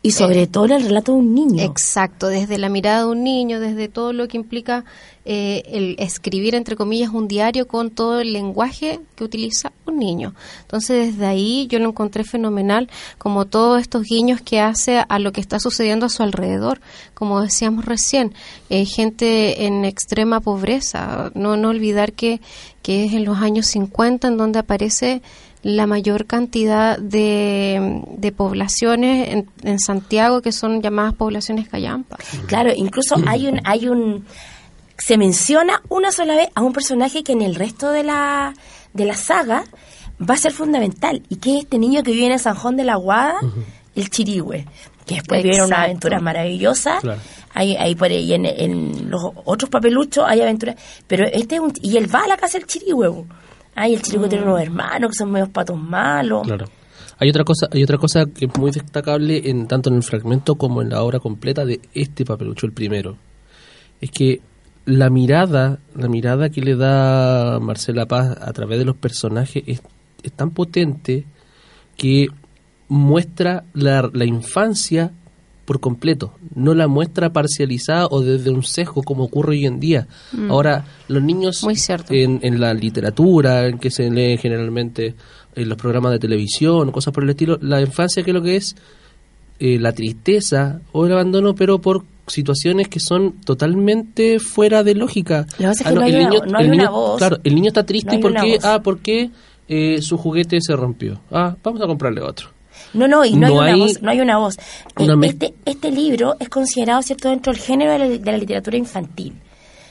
[0.00, 1.64] y sobre todo en el relato de un niño.
[1.64, 4.84] Exacto, desde la mirada de un niño, desde todo lo que implica
[5.24, 10.34] eh, el escribir, entre comillas, un diario con todo el lenguaje que utiliza un niño.
[10.62, 15.32] Entonces, desde ahí yo lo encontré fenomenal, como todos estos guiños que hace a lo
[15.32, 16.80] que está sucediendo a su alrededor.
[17.12, 18.32] Como decíamos recién,
[18.70, 21.32] eh, gente en extrema pobreza.
[21.34, 22.40] No, no olvidar que,
[22.82, 25.22] que es en los años 50 en donde aparece
[25.62, 32.16] la mayor cantidad de, de poblaciones en, en Santiago que son llamadas poblaciones callampa.
[32.46, 34.24] Claro, incluso hay un hay un
[34.96, 38.54] se menciona una sola vez a un personaje que en el resto de la,
[38.94, 39.64] de la saga
[40.20, 42.82] va a ser fundamental, y que es este niño que vive en el Sanjón de
[42.82, 43.38] la Guada,
[43.94, 44.66] el Chirigüe,
[45.06, 46.98] que después vive una aventura maravillosa.
[47.00, 47.20] Claro.
[47.54, 51.72] Hay, hay por ahí en, en los otros papeluchos hay aventuras, pero este es un,
[51.80, 53.24] y él va a la casa del Chirigüe.
[53.80, 56.42] Ay, el Chirigüe tiene unos hermanos que son medios patos malos.
[56.42, 56.66] Claro.
[57.18, 60.56] Hay otra cosa, hay otra cosa que es muy destacable en tanto en el fragmento
[60.56, 63.16] como en la obra completa de este papelucho, el primero.
[64.00, 64.40] Es que
[64.84, 69.80] la mirada, la mirada que le da Marcela Paz a través de los personajes es,
[70.24, 71.24] es tan potente
[71.96, 72.26] que
[72.88, 75.12] muestra la, la infancia
[75.68, 80.08] por completo, no la muestra parcializada o desde un sesgo como ocurre hoy en día.
[80.48, 81.76] Ahora, los niños Muy
[82.08, 85.14] en, en la literatura, en que se lee generalmente
[85.54, 88.56] en los programas de televisión, cosas por el estilo, la infancia que es lo que
[88.56, 88.76] es
[89.58, 95.44] eh, la tristeza o el abandono, pero por situaciones que son totalmente fuera de lógica.
[96.60, 97.16] El niño-.
[97.18, 99.30] Claro, el niño está triste No porque, ah, porque
[99.68, 101.20] eh, su juguete se rompió.
[101.30, 102.56] Ah, vamos a comprarle otro.
[102.94, 104.02] No, no, y no, No hay, hay una voz.
[104.02, 104.56] No hay una voz.
[104.98, 108.38] Eh, una este, este libro es considerado, ¿cierto?, dentro del género de la, de la
[108.38, 109.34] literatura infantil,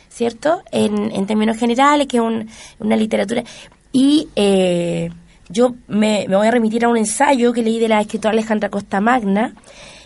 [0.09, 0.63] ¿cierto?
[0.71, 2.47] En, en términos generales, que es un-
[2.79, 3.43] una literatura.
[3.91, 5.09] Y eh,
[5.49, 8.69] yo me, me voy a remitir a un ensayo que leí de la escritora Alejandra
[8.69, 9.53] Costa Magna,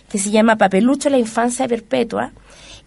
[0.10, 2.32] que se llama Papelucho, la infancia perpetua.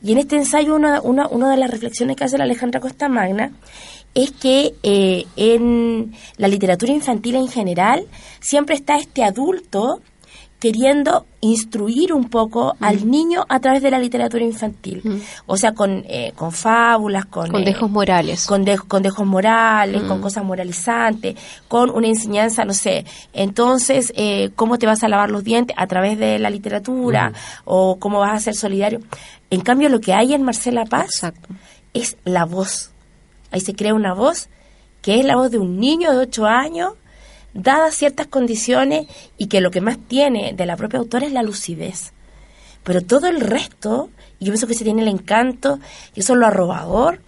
[0.03, 3.09] Y en este ensayo, una, una, una de las reflexiones que hace la Alejandra Costa
[3.09, 3.53] Magna
[4.15, 8.07] es que eh, en la literatura infantil en general
[8.41, 10.01] siempre está este adulto
[10.61, 15.03] queriendo instruir un poco al niño a través de la literatura infantil.
[15.45, 17.51] O sea, con, eh, con fábulas, con...
[17.51, 18.47] Con eh, dejos morales.
[18.47, 21.37] con, de- con dejos morales, con cosas moralizantes,
[21.69, 25.87] con una enseñanza, no sé, entonces, eh, cómo te vas a lavar los dientes a
[25.87, 27.35] través de la literatura,
[27.67, 29.01] o cómo vas a ser solidario.
[29.51, 31.49] En cambio, lo que hay en Marcela Paz Exacto.
[31.93, 32.91] es la voz.
[33.55, 34.49] Ahí se crea una voz
[35.01, 36.95] que es la voz de un niño de 8 años,
[37.53, 39.07] dadas ciertas condiciones,
[39.39, 42.15] y que lo que más tiene de la propia autora es la lucidez.
[42.83, 45.79] Pero todo el resto, yo pienso que se tiene el encanto,
[46.17, 47.21] y eso es lo arrobador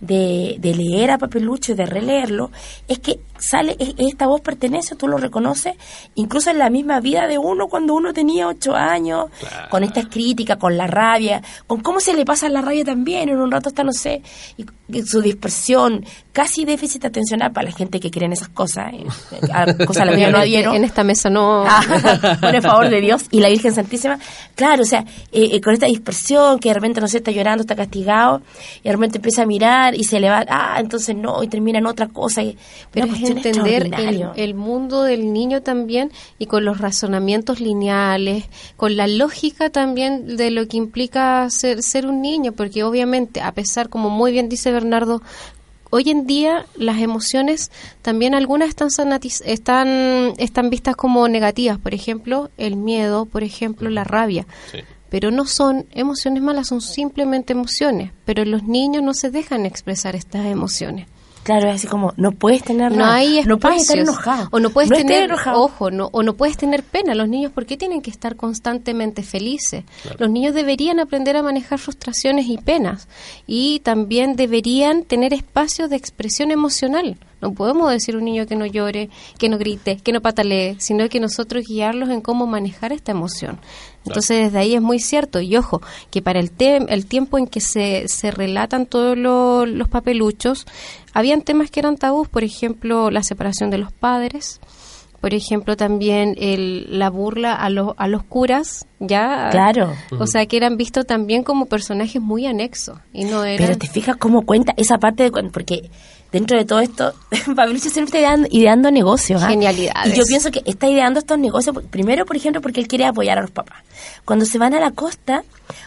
[0.00, 2.50] de, de leer a Papelucho y de releerlo,
[2.88, 5.74] es que sale, es- esta voz pertenece, tú lo reconoces,
[6.14, 9.26] incluso en la misma vida de uno cuando uno tenía ocho años,
[9.70, 13.38] con estas críticas, con la rabia, con cómo se le pasa la rabia también, en
[13.38, 14.22] un rato está, no sé,
[14.56, 18.92] y, y su dispersión, casi déficit atencional para la gente que cree en esas cosas,
[18.92, 19.04] eh,
[19.52, 20.74] a cosas a las que yo no adhiero.
[20.74, 21.64] en esta mesa no...
[21.66, 24.18] Ah, por el favor de Dios y la Virgen Santísima.
[24.54, 25.00] Claro, o sea,
[25.32, 28.42] eh, eh, con esta dispersión que de repente, no sé, está llorando, está castigado,
[28.82, 31.78] y de repente empieza a mirar y se le va, ah, entonces no, y termina
[31.78, 32.42] en otra cosa.
[32.42, 32.56] Y,
[32.90, 33.90] Pero una es cuestión entender
[34.36, 38.44] el, mundo del niño también y con los razonamientos lineales,
[38.76, 43.52] con la lógica también de lo que implica ser, ser un niño, porque obviamente, a
[43.52, 45.22] pesar, como muy bien dice Bernardo,
[45.90, 47.70] hoy en día las emociones
[48.02, 53.88] también algunas están, sanatiz- están, están vistas como negativas, por ejemplo, el miedo, por ejemplo,
[53.90, 54.46] la rabia.
[55.10, 58.12] Pero no son emociones malas, son simplemente emociones.
[58.26, 61.06] Pero los niños no se dejan expresar estas emociones.
[61.48, 63.46] Claro, es así como, no puedes tener No hay espacios.
[63.48, 64.48] no puedes estar enojado.
[64.50, 65.62] O no puedes tener, enojado.
[65.62, 67.14] ojo, no, o no puedes tener pena.
[67.14, 69.84] Los niños, ¿por qué tienen que estar constantemente felices?
[70.18, 73.08] Los niños deberían aprender a manejar frustraciones y penas.
[73.46, 77.16] Y también deberían tener espacios de expresión emocional.
[77.40, 79.08] No podemos decir a un niño que no llore,
[79.38, 83.58] que no grite, que no patalee, sino que nosotros guiarlos en cómo manejar esta emoción.
[84.08, 85.40] Entonces, desde ahí es muy cierto.
[85.40, 89.66] Y ojo, que para el, tem- el tiempo en que se, se relatan todos lo-
[89.66, 90.66] los papeluchos,
[91.14, 94.60] habían temas que eran tabús, por ejemplo, la separación de los padres,
[95.20, 99.48] por ejemplo, también el, la burla a, los a los curas, ya.
[99.50, 99.94] Claro.
[100.18, 102.98] O sea, que eran vistos también como personajes muy anexos.
[103.12, 103.66] Y no eran.
[103.66, 105.90] Pero te fijas cómo cuenta esa parte de cuando, porque
[106.30, 107.14] dentro de todo esto,
[107.56, 109.42] Pablicio siempre está ideando, ideando negocios.
[109.42, 109.48] ¿ah?
[109.48, 110.14] Genialidades.
[110.14, 113.38] Y yo pienso que está ideando estos negocios, primero, por ejemplo, porque él quiere apoyar
[113.38, 113.82] a los papás.
[114.24, 115.42] Cuando se van a la costa,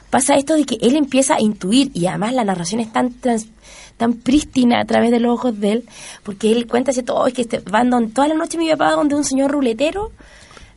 [0.09, 3.47] pasa esto de que él empieza a intuir, y además la narración es tan trans-
[4.01, 5.83] tan prístina a través de los ojos de él,
[6.23, 7.15] porque él cuenta, ¿cierto?
[7.15, 10.11] Oh, es que este, van don- toda la noche mi papá donde un señor ruletero,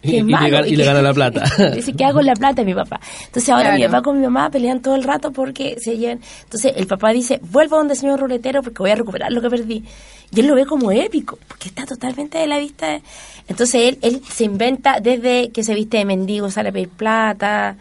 [0.03, 1.43] que Y- es y le gana- y le que- gana la plata.
[1.75, 3.01] Dice, ¿qué hago con la plata mi papá?
[3.27, 6.21] Entonces ahora mi papá con mi mamá pelean todo el rato porque se llevan.
[6.45, 9.49] Entonces el papá dice, vuelvo donde el señor ruletero porque voy a recuperar lo que
[9.49, 9.83] perdí.
[10.31, 12.87] Y él lo ve como épico, porque está totalmente de la vista.
[12.89, 13.03] de-
[13.49, 17.77] Entonces él, él se inventa desde que se viste de mendigo, sale a pedir plata.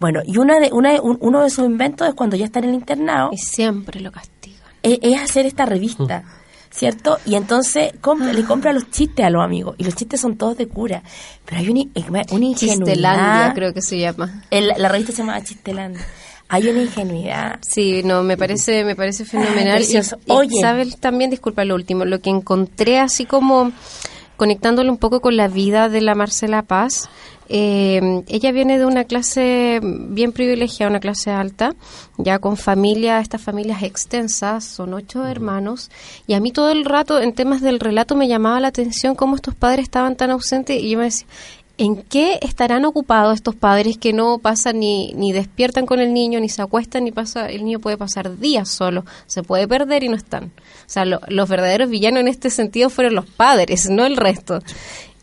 [0.00, 2.58] Bueno, y una de, una de- un- uno de sus inventos es cuando ya está
[2.60, 4.39] en el internado, Y siempre lo castigan.
[4.82, 6.24] Es, es hacer esta revista.
[6.72, 7.18] ¿Cierto?
[7.26, 7.92] Y entonces
[8.32, 9.74] le compra los chistes a los amigos.
[9.76, 11.02] Y los chistes son todos de cura.
[11.44, 11.80] Pero hay una,
[12.30, 12.54] una ingenuidad.
[12.54, 14.44] Chistelandia, creo que se llama.
[14.52, 16.00] El- la revista se llama Chistelandia.
[16.48, 17.58] Hay una ingenuidad.
[17.60, 19.82] Sí, no, me parece, me parece fenomenal.
[19.82, 20.60] Y.
[20.60, 20.96] ¿sabes?
[21.00, 23.72] También, disculpa lo último, lo que encontré así como
[24.36, 27.08] conectándolo un poco con la vida de la Marcela Paz.
[27.50, 31.74] Eh, ella viene de una clase bien privilegiada, una clase alta,
[32.16, 35.90] ya con familia, estas familias extensas, son ocho hermanos,
[36.26, 39.34] y a mí todo el rato en temas del relato me llamaba la atención cómo
[39.36, 41.26] estos padres estaban tan ausentes y yo me decía,
[41.78, 46.38] ¿En qué estarán ocupados estos padres que no pasan ni, ni despiertan con el niño,
[46.38, 50.10] ni se acuestan, ni pasa, el niño puede pasar días solo, se puede perder y
[50.10, 50.44] no están?
[50.44, 54.58] O sea, lo- los verdaderos villanos en este sentido fueron los padres, no el resto.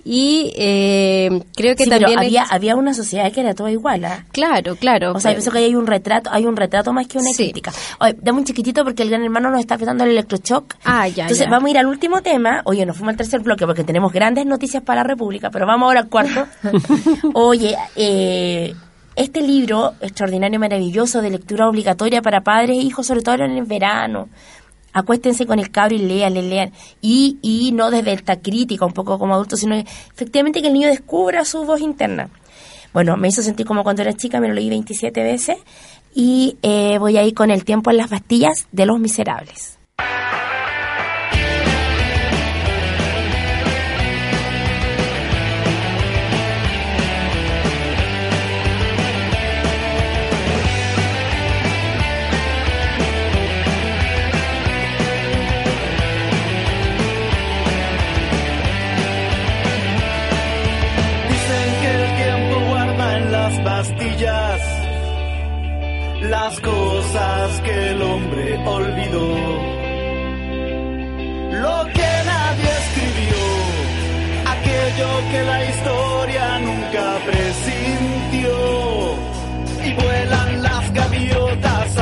[0.09, 2.19] Y eh, creo que Sí, pero también...
[2.19, 4.23] había, había una sociedad que era toda igual, ¿ah?
[4.31, 5.11] Claro, claro.
[5.11, 7.43] O sea, yo pienso que hay un retrato, hay un retrato más que una Sí.
[7.43, 7.73] crítica.
[7.99, 10.75] Oye, dame un chiquitito porque el gran hermano nos está afectando el electroshock.
[10.85, 11.51] Ah, ya, Entonces ya.
[11.51, 12.61] vamos a ir al último tema.
[12.63, 15.87] Oye, nos fuimos al tercer bloque porque tenemos grandes noticias para la República, pero vamos
[15.87, 16.45] ahora al cuarto.
[17.33, 18.73] Oye, eh,
[19.15, 23.65] este libro extraordinario, maravilloso, de lectura obligatoria para padres e hijos, sobre todo en el
[23.65, 24.29] verano.
[24.93, 26.71] Acuéstense con el cabro y lean, le lean.
[27.01, 30.87] Y, y no desde esta crítica, un poco como adulto, sino efectivamente que el niño
[30.87, 32.29] descubra su voz interna.
[32.93, 35.57] Bueno, me hizo sentir como cuando era chica, me lo leí 27 veces.
[36.15, 39.77] Y eh, voy a ir con el tiempo en las pastillas de los miserables.
[66.29, 69.35] Las cosas que el hombre olvidó.
[71.63, 73.43] Lo que nadie escribió,
[74.55, 78.55] aquello que la historia nunca presintió.
[79.85, 81.97] Y vuelan las gaviotas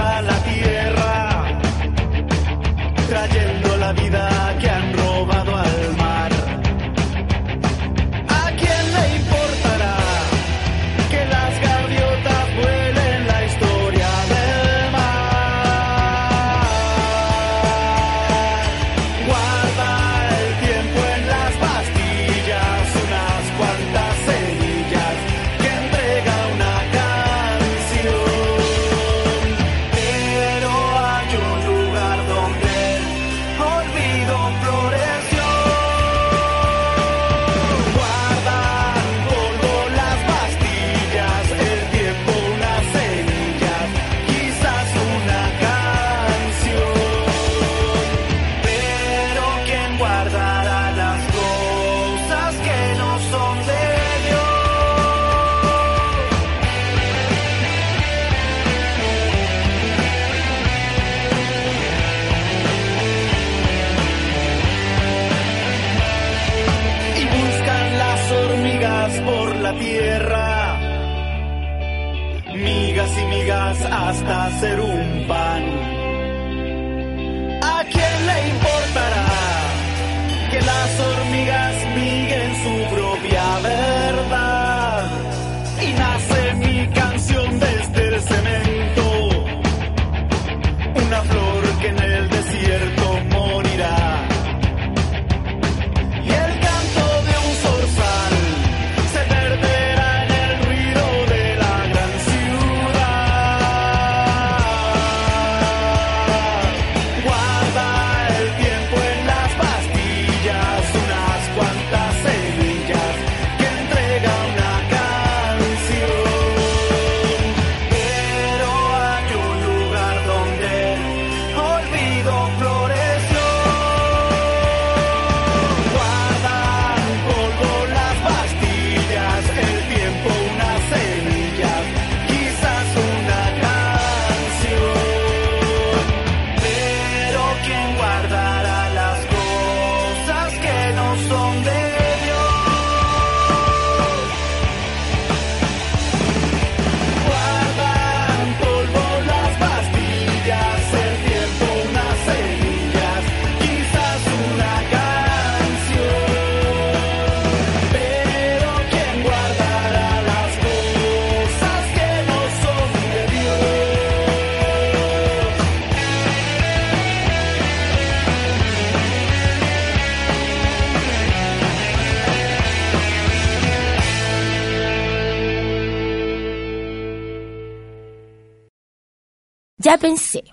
[179.98, 180.44] Pensé.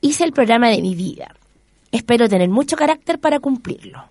[0.00, 1.34] Hice el programa de mi vida.
[1.92, 4.04] Espero tener mucho carácter para cumplirlo.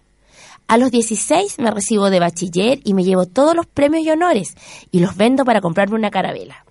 [0.67, 4.55] A los 16 me recibo de bachiller y me llevo todos los premios y honores
[4.91, 6.65] y los vendo para comprarme una carabela.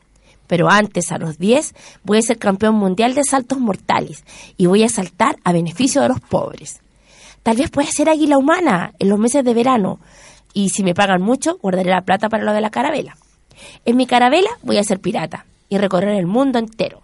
[0.47, 1.75] Pero antes, a los 10,
[2.05, 4.25] voy a ser campeón mundial de saltos mortales
[4.57, 6.81] y voy a saltar a beneficio de los pobres.
[7.43, 9.99] Tal vez pueda ser águila humana en los meses de verano
[10.53, 13.17] y si me pagan mucho, guardaré la plata para lo de la carabela.
[13.85, 17.03] En mi carabela voy a ser pirata y recorrer el mundo entero.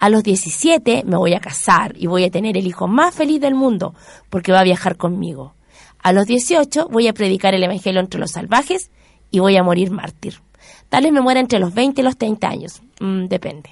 [0.00, 3.40] A los 17 me voy a casar y voy a tener el hijo más feliz
[3.40, 3.94] del mundo
[4.30, 5.54] porque va a viajar conmigo.
[6.02, 8.90] A los 18 voy a predicar el Evangelio entre los salvajes
[9.30, 10.40] y voy a morir mártir.
[10.88, 12.80] Tal vez me muera entre los 20 y los 30 años.
[12.98, 13.70] Mm, depende.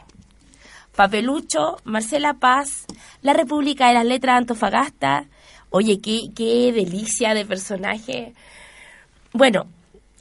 [0.94, 2.84] Papelucho, Marcela Paz,
[3.22, 5.26] La República de las Letras de Antofagasta.
[5.70, 8.34] Oye, qué, qué delicia de personaje.
[9.32, 9.66] Bueno,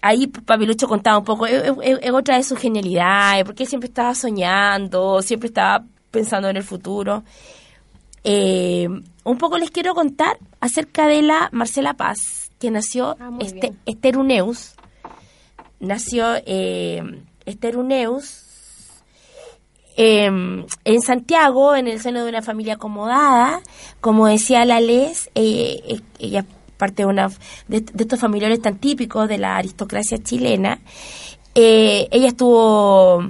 [0.02, 5.22] ahí Papelucho contaba un poco, es, es- otra de sus genialidades, porque siempre estaba soñando,
[5.22, 7.24] siempre estaba pensando en el futuro.
[8.24, 8.88] Eh,
[9.24, 13.74] un poco les quiero contar acerca de la Marcela Paz, que nació Ah, este.
[15.80, 17.04] Nació eh,
[17.46, 18.44] Esteruneus
[19.96, 23.62] eh, en Santiago, en el seno de una familia acomodada.
[24.02, 26.46] Como decía la Les, eh, ella
[26.78, 27.30] parte de, una,
[27.68, 30.80] de, de estos familiares tan típicos de la aristocracia chilena.
[31.56, 33.24] Eh, ella estuvo,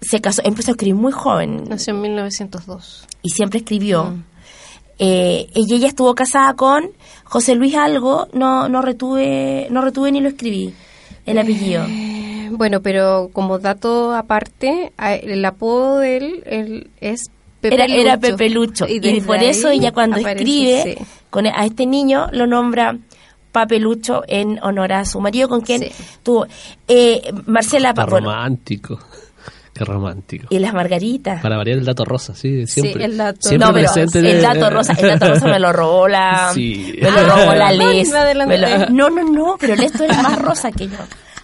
[0.00, 3.06] se casó, empezó a escribir muy joven Nació en 1902.
[3.22, 4.04] y siempre escribió.
[4.04, 4.24] Mm.
[4.98, 6.90] Eh, y ella estuvo casada con
[7.24, 10.72] José Luis Algo, no, no retuve, no retuve ni lo escribí,
[11.26, 11.84] el apellido.
[11.88, 12.22] Eh,
[12.52, 17.24] Bueno, pero como dato aparte, a- el apodo de él, él es
[17.60, 18.20] Pepe era, era Lucho.
[18.20, 18.86] Pepe Lucho.
[18.88, 21.04] Y, por eso ella cuando aparece, escribe sí.
[21.28, 22.96] con, a este niño lo nombra
[23.52, 25.90] Papelucho en honor a su marido con quien Sí.
[26.22, 26.46] tuvo
[26.88, 28.98] eh, Marcela Está Pa- bueno, romántico.
[29.76, 30.46] Qué romántico.
[30.50, 31.42] y las margaritas.
[31.42, 33.04] Para variar el dato rosa, sí, siempre.
[33.04, 35.72] el dato- siempre no, pero presente el de- dato rosa, el dato rosa me lo
[35.72, 36.94] robó la, Sí.
[37.00, 38.08] me lo robó la no, Les.
[38.10, 40.96] lo- no, no, no, pero Les tú eres más rosa que yo.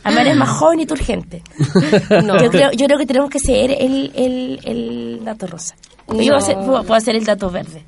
[0.05, 1.43] Además eres más joven y turgente.
[2.25, 2.37] No.
[2.43, 5.75] Yo creo, yo creo que tenemos que ser el, el, el dato rosa.
[6.09, 6.17] Yo No.
[6.19, 7.85] puedo hacer, puedo- hacer el dato verde.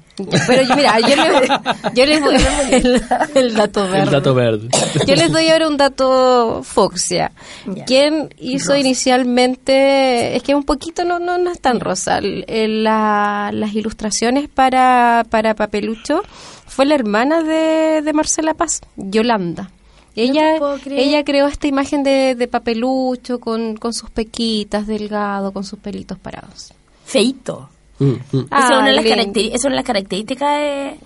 [0.47, 1.49] Pero yo- mira, yo, le-
[1.95, 2.37] yo les voy
[2.71, 3.03] el,
[3.35, 4.03] el dato verde.
[4.05, 4.69] El dato verde.
[5.09, 7.33] Yo les doy ahora un dato Foxia.
[7.67, 7.85] Ya.
[7.85, 13.75] ¿Quién hizo inicialmente, es que un poquito no, no, no es tan rosa, la- las
[13.75, 16.23] ilustraciones para, para Papelucho
[16.67, 19.71] fue la hermana de, de Marcela Paz, Yolanda.
[20.17, 20.59] Ella,
[20.91, 26.19] ella creó esta imagen de, de Papelucho con, con sus pequitas, delgado, con sus pelitos
[26.21, 26.73] parados.
[27.05, 27.69] Feito.
[27.99, 28.47] Mm, mm.
[28.47, 29.23] Esa es una de las, lindo.
[29.23, 30.97] caracteri- es una de las características de,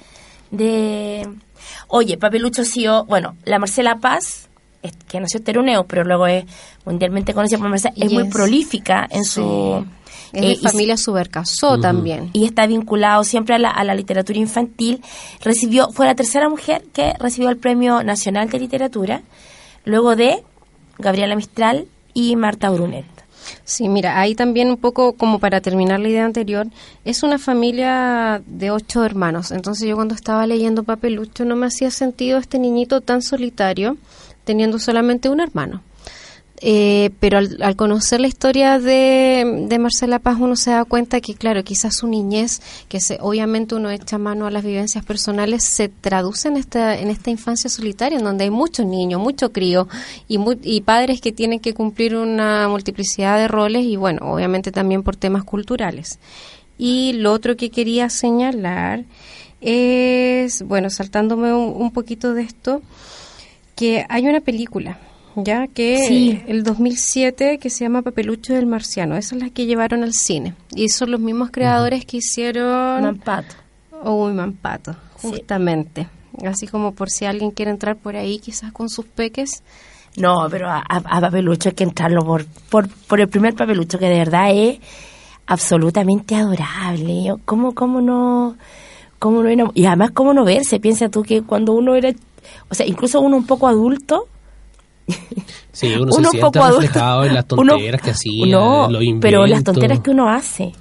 [0.50, 1.28] de...
[1.88, 3.04] Oye, Papelucho ha sido...
[3.04, 4.48] Bueno, la Marcela Paz,
[4.82, 6.44] es- que nació en Teruneo, pero luego es
[6.84, 9.84] mundialmente conocida por Marcela, es muy prolífica en su...
[10.32, 12.30] Es eh, de y- familia Subercasó también.
[12.34, 15.00] y está vinculado siempre a la, a la literatura infantil.
[15.42, 19.22] Recibió, fue la tercera mujer que recibió el Premio Nacional de Literatura,
[19.86, 20.42] luego de
[20.98, 23.06] Gabriela Mistral y Marta Brunet.
[23.64, 26.66] Sí, mira, ahí también un poco como para terminar la idea anterior,
[27.04, 29.50] es una familia de ocho hermanos.
[29.50, 33.96] Entonces yo cuando estaba leyendo Papelucho no me hacía sentido este niñito tan solitario
[34.44, 35.82] teniendo solamente un hermano.
[36.60, 41.62] Eh, pero al, conocer la historia de, Marcela Paz uno se da cuenta que claro
[41.62, 46.48] quizás su niñez que se, obviamente uno echa mano a las vivencias personales se traduce
[46.48, 49.86] en esta en esta infancia solitaria en donde hay muchos niños mucho crío
[50.26, 54.72] y, mu- y padres que tienen que cumplir una multiplicidad de roles y bueno obviamente
[54.72, 56.18] también por temas culturales.
[56.76, 59.04] Y lo otro que quería señalar
[59.60, 62.82] es bueno saltándome un poquito de esto
[63.76, 64.98] que hay una película
[65.36, 66.42] ya que Sí.
[66.46, 70.54] el 2007 que se llama Papelucho del Marciano esa es la que llevaron al cine
[70.74, 73.54] y son los mismos creadores que hicieron Mampato.
[74.04, 75.28] Uy, Mampato, Sí.
[75.28, 76.08] justamente
[76.46, 79.62] así como por si alguien quiere entrar por ahí quizás con sus peques
[80.16, 84.06] No, pero a, a- Papelucho hay que entrarlo por, por, por el primer Papelucho, que
[84.08, 84.78] de verdad es
[85.46, 87.34] absolutamente adorable.
[87.44, 88.56] ¿Cómo, cómo no...?
[89.18, 90.78] ¿Cómo no y además, ¿cómo no verse?
[90.78, 92.12] Piensa tú que cuando uno era...
[92.70, 94.26] O sea, incluso uno un poco adulto...
[95.72, 99.02] Sí, uno, uno se poco adulto, reflejado en las uno- tonteras que hacía, No, los
[99.20, 99.74] pero las inventos.
[99.74, 100.72] tonteras que uno hace.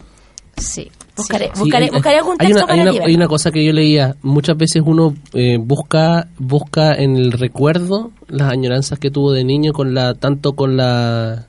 [0.57, 3.27] sí Buscaré, Sí, buscaré, hay- buscaré algún hay texto una, para hay, una, hay una
[3.27, 4.15] cosa que yo leía.
[4.21, 9.73] Muchas veces uno eh, busca busca en el recuerdo las añoranzas que tuvo de niño
[9.73, 11.47] con la tanto con la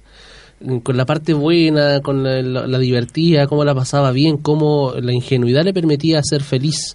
[0.83, 5.13] con la parte buena, con la, la- la divertida, cómo la pasaba bien, cómo la
[5.13, 6.95] ingenuidad le permitía ser feliz.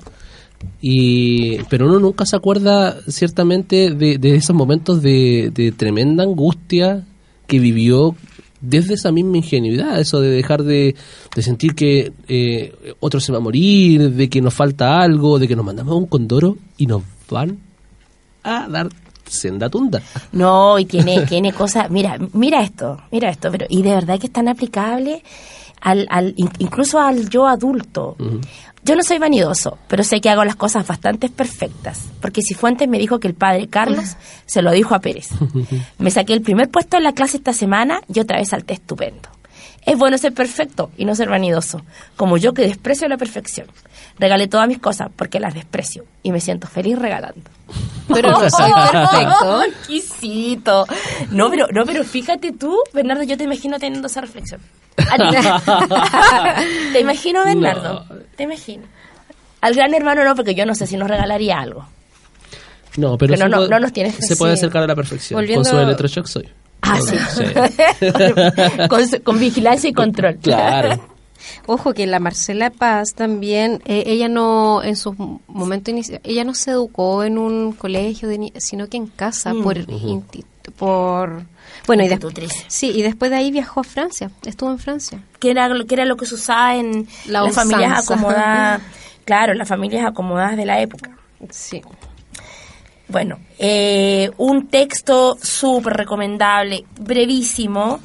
[0.81, 7.05] Y pero uno nunca se acuerda ciertamente de, de esos momentos de, de tremenda angustia
[7.47, 8.15] que vivió
[8.61, 10.95] desde esa misma ingenuidad, eso de dejar de,
[11.35, 15.47] de sentir que eh, otro se va a morir, de que nos falta algo, de
[15.49, 17.57] que nos mandamos a un condoro y nos van
[18.43, 18.89] a dar
[19.25, 20.01] senda tunda.
[20.31, 24.27] No, y tiene, tiene cosas, mira, mira esto, mira esto, pero y de verdad que
[24.27, 25.23] es tan aplicable
[25.81, 28.15] al, al in- incluso al yo adulto.
[28.85, 32.89] Yo no soy vanidoso, pero sé que hago las cosas bastante perfectas, porque si Fuentes
[32.89, 35.29] me dijo que el padre Carlos se lo dijo a Pérez.
[35.97, 39.29] Me saqué el primer puesto en la clase esta semana y otra vez salté estupendo.
[39.85, 41.81] Es bueno ser perfecto y no ser vanidoso,
[42.17, 43.67] como yo que desprecio la perfección.
[44.19, 47.41] Regalé todas mis cosas porque las desprecio y me siento feliz regalando.
[48.13, 49.63] Pero no soy perfecto.
[49.67, 50.85] Exquisito.
[51.31, 54.59] No, pero, no, pero fíjate tú, Bernardo, yo te imagino teniendo esa reflexión.
[56.91, 58.05] Te imagino, Bernardo.
[58.35, 58.83] Te imagino.
[59.61, 61.85] Al gran hermano no, porque yo no sé si nos regalaría algo.
[62.97, 65.39] No, pero, Pero se no- puede- no nos tienes- se puede acercar a la perfección.
[65.39, 66.49] Volviendo- Con su electroshock soy.
[66.81, 67.15] Ah, sí.
[67.29, 67.43] Sí.
[68.89, 70.37] con, con vigilancia y control.
[70.43, 71.12] Claro.
[71.65, 76.53] Ojo que la Marcela Paz también, eh, ella no, en su momento inicial, ella no
[76.55, 79.63] se educó en un colegio, de ni- sino que en casa, Mm.
[79.63, 80.45] por, inti-
[80.77, 81.43] por,
[81.87, 82.09] bueno, y
[82.67, 85.19] sí, y después de ahí viajó a Francia, estuvo en Francia.
[85.39, 88.81] que era, lo- que era lo que se usaba en La las familias acomodadas.
[89.25, 91.11] Claro, las familias acomodadas de la época.
[91.49, 91.81] Sí.
[93.07, 97.99] Bueno, eh, un texto súper recomendable, brevísimo,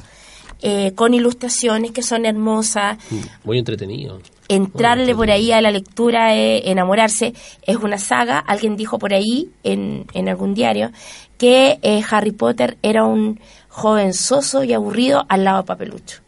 [0.61, 2.97] eh, con ilustraciones que son hermosas.
[3.43, 4.19] Muy entretenido.
[4.47, 8.39] Entrarle por ahí a la lectura, es enamorarse, es una saga.
[8.39, 10.91] Alguien dijo por ahí, en, en algún diario,
[11.37, 13.39] que eh, Harry Potter era un
[13.69, 16.21] joven soso y aburrido al lado de Papelucho.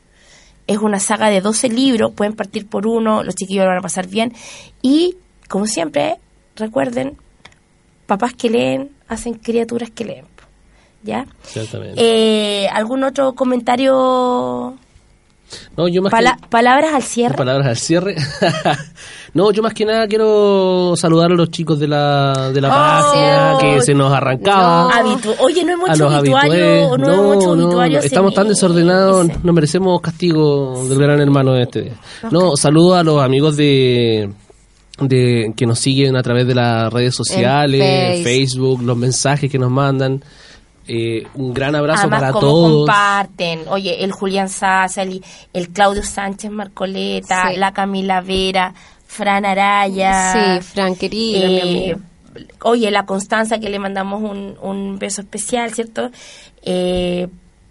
[0.67, 3.82] Es una saga de 12 libros, pueden partir por uno, los chiquillos lo van a
[3.82, 4.34] pasar bien.
[4.82, 5.17] Y,
[5.49, 6.17] como siempre,
[6.55, 7.17] recuerden,
[8.05, 10.30] papás que leen hacen criaturas que leen.
[11.04, 11.26] ¿Ya?
[11.43, 11.95] Ciertamente.
[11.97, 14.76] Eh, ¿Algún otro comentario?
[15.76, 16.47] no, yo más Pala- que...
[16.47, 17.36] palabras al cierre.
[17.36, 18.16] Palabras al cierre.
[19.34, 23.54] no, yo más que nada quiero saludar a los chicos de la, de la página
[23.56, 24.89] Oh, que se nos arrancaba.
[25.39, 29.39] Oye, no mucho los obituario, no, no, estamos tan desordenados, ese.
[29.43, 31.91] no merecemos castigo del gran hermano de este.
[32.30, 34.30] No, saludo a los amigos de
[34.99, 38.24] de que nos siguen a través de las redes sociales, Face.
[38.24, 40.24] Facebook, los mensajes que nos mandan.
[40.94, 42.78] Eh, un gran abrazo Además, para como todos.
[42.80, 43.62] comparten.
[43.70, 45.24] Oye, el Julián Sasa, el,
[45.54, 47.58] el Claudio Sánchez Marcoleta, Sí.
[47.58, 48.74] la Camila Vera,
[49.08, 50.34] Fran Araya.
[50.60, 51.62] Sí, Fran, querida, mi eh,
[51.94, 51.98] amiga.
[52.64, 56.12] Oye, la Constanza, que le mandamos un, un beso especial, ¿cierto?
[56.64, 57.28] Eh,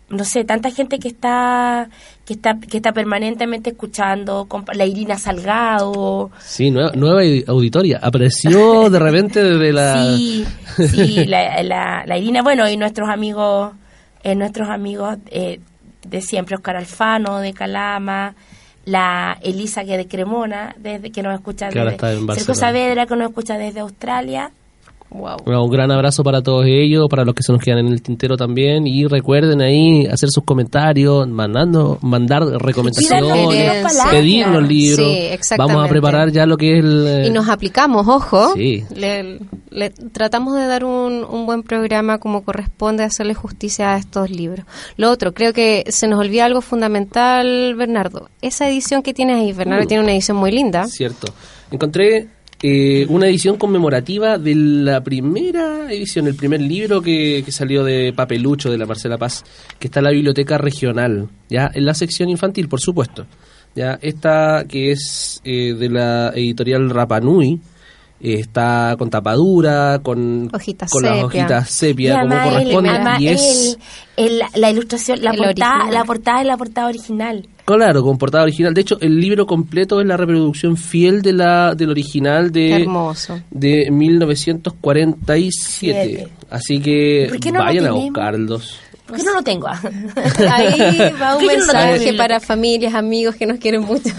[0.09, 1.89] no sé, tanta gente que está
[2.31, 7.99] que está que está permanentemente escuchando, la Irina Salgado, Sí, nueva, nueva auditoria.
[8.01, 10.14] Apareció de repente desde la...
[10.14, 13.72] Sí, sí, la, la, la Irina, bueno, y nuestros amigos,
[14.22, 15.59] eh, nuestros amigos eh,
[16.07, 18.37] de siempre, Oscar Alfano, de Calama,
[18.85, 22.55] la Elisa que de Cremona, desde que nos escucha ahora desde Cerco.
[22.55, 24.53] Saavedra, que nos escucha desde Australia.
[25.11, 25.38] Wow.
[25.44, 28.00] Bueno, un gran abrazo para todos ellos, para los que se nos quedan en el
[28.00, 28.86] tintero también.
[28.86, 34.14] Y recuerden ahí hacer sus comentarios, mandando, mandar recomendaciones, los libros palabras.
[34.14, 35.06] pedirnos libros.
[35.06, 35.74] Sí, exactamente.
[35.74, 37.06] Vamos a preparar ya lo que es el.
[37.08, 38.54] eh, Y nos aplicamos, ojo.
[38.54, 38.84] Sí.
[38.94, 39.40] Le,
[39.70, 44.64] le tratamos de dar un, un buen programa como corresponde, hacerle justicia a estos libros.
[44.96, 48.28] Lo otro, creo que se nos olvida algo fundamental, Bernardo.
[48.42, 49.88] Esa edición que tienes ahí, Bernardo Uh.
[49.88, 50.86] tiene una edición muy linda.
[50.86, 51.32] Cierto.
[51.72, 52.28] Encontré
[52.62, 58.12] eh, una edición conmemorativa de la primera edición, el primer libro que, que salió de
[58.14, 59.44] Papelucho de la Marcela Paz,
[59.78, 63.26] que está en la biblioteca regional, ya en la sección infantil, por supuesto.
[63.74, 67.61] Ya esta que es eh, de la editorial Rapanui,
[68.21, 71.27] está con tapadura, con, Hojitas con las sepia.
[71.27, 72.91] hojitas Y sepia, como corresponde.
[73.18, 73.79] y es,
[74.16, 75.95] el- el- la ilustración, la El portada, original.
[75.95, 77.49] la portada es la portada original.
[77.64, 78.75] Claro, con portada original.
[78.75, 83.41] De hecho, el libro completo es la reproducción fiel de la del original de Hermoso.
[83.51, 85.51] de 1947.
[85.53, 86.29] Siete.
[86.51, 88.77] Así que ¿Por qué no lo vayan a buscarlos.
[89.07, 89.66] ¿Por qué no lo tengo?
[90.53, 93.83] Ahí va un ¿Por qué yo no lo mensaje para familias, amigos que nos quieren
[93.83, 94.11] mucho.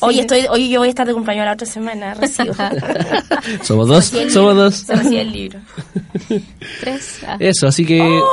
[0.00, 2.54] Oye, estoy, oye, yo voy a estar de cumpleaños la otra semana, recibo.
[3.62, 4.74] Somos dos, somos libro, dos.
[4.74, 5.60] Se recibe el libro.
[6.80, 7.20] Tres.
[7.26, 7.36] Ah.
[7.40, 8.24] Eso, así que Oh,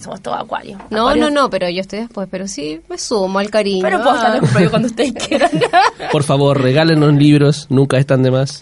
[0.00, 0.80] somos todos acuarios.
[0.90, 3.82] No, no, no, pero yo estoy después, pero sí me sumo al cariño.
[3.82, 4.40] Pero puedo estar de Ah.
[4.40, 5.50] cumpleaños cuando ustedes quieran.
[6.12, 8.60] por favor, regálenos libros, nunca están de más.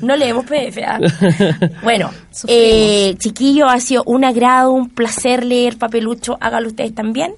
[0.00, 0.78] No leemos PDF.
[0.86, 0.98] ¿ah?
[1.82, 2.10] Bueno,
[2.48, 6.36] eh, chiquillo, ha sido un agrado, un placer leer Papelucho.
[6.40, 7.34] Háganlo ustedes también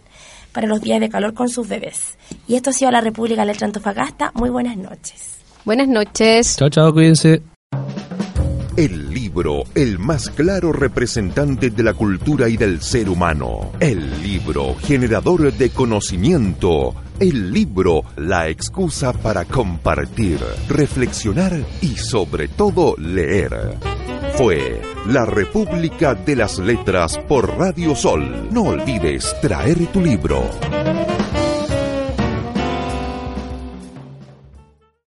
[0.55, 2.17] para los días de calor con sus bebés.
[2.49, 4.33] Y esto ha sido la República Letra Antofagasta.
[4.35, 5.41] Muy buenas noches.
[5.67, 6.57] Buenas noches.
[6.57, 7.43] chao, chao, cuídense.
[8.77, 13.73] El libro libro, el más claro representante de la cultura y del ser humano.
[13.81, 16.95] El libro, generador de conocimiento.
[17.21, 23.79] El libro, la excusa para compartir, reflexionar y sobre todo leer.
[24.37, 28.49] Fue La República de las Letras por Radio Sol.
[28.51, 30.43] No olvides traer tu libro.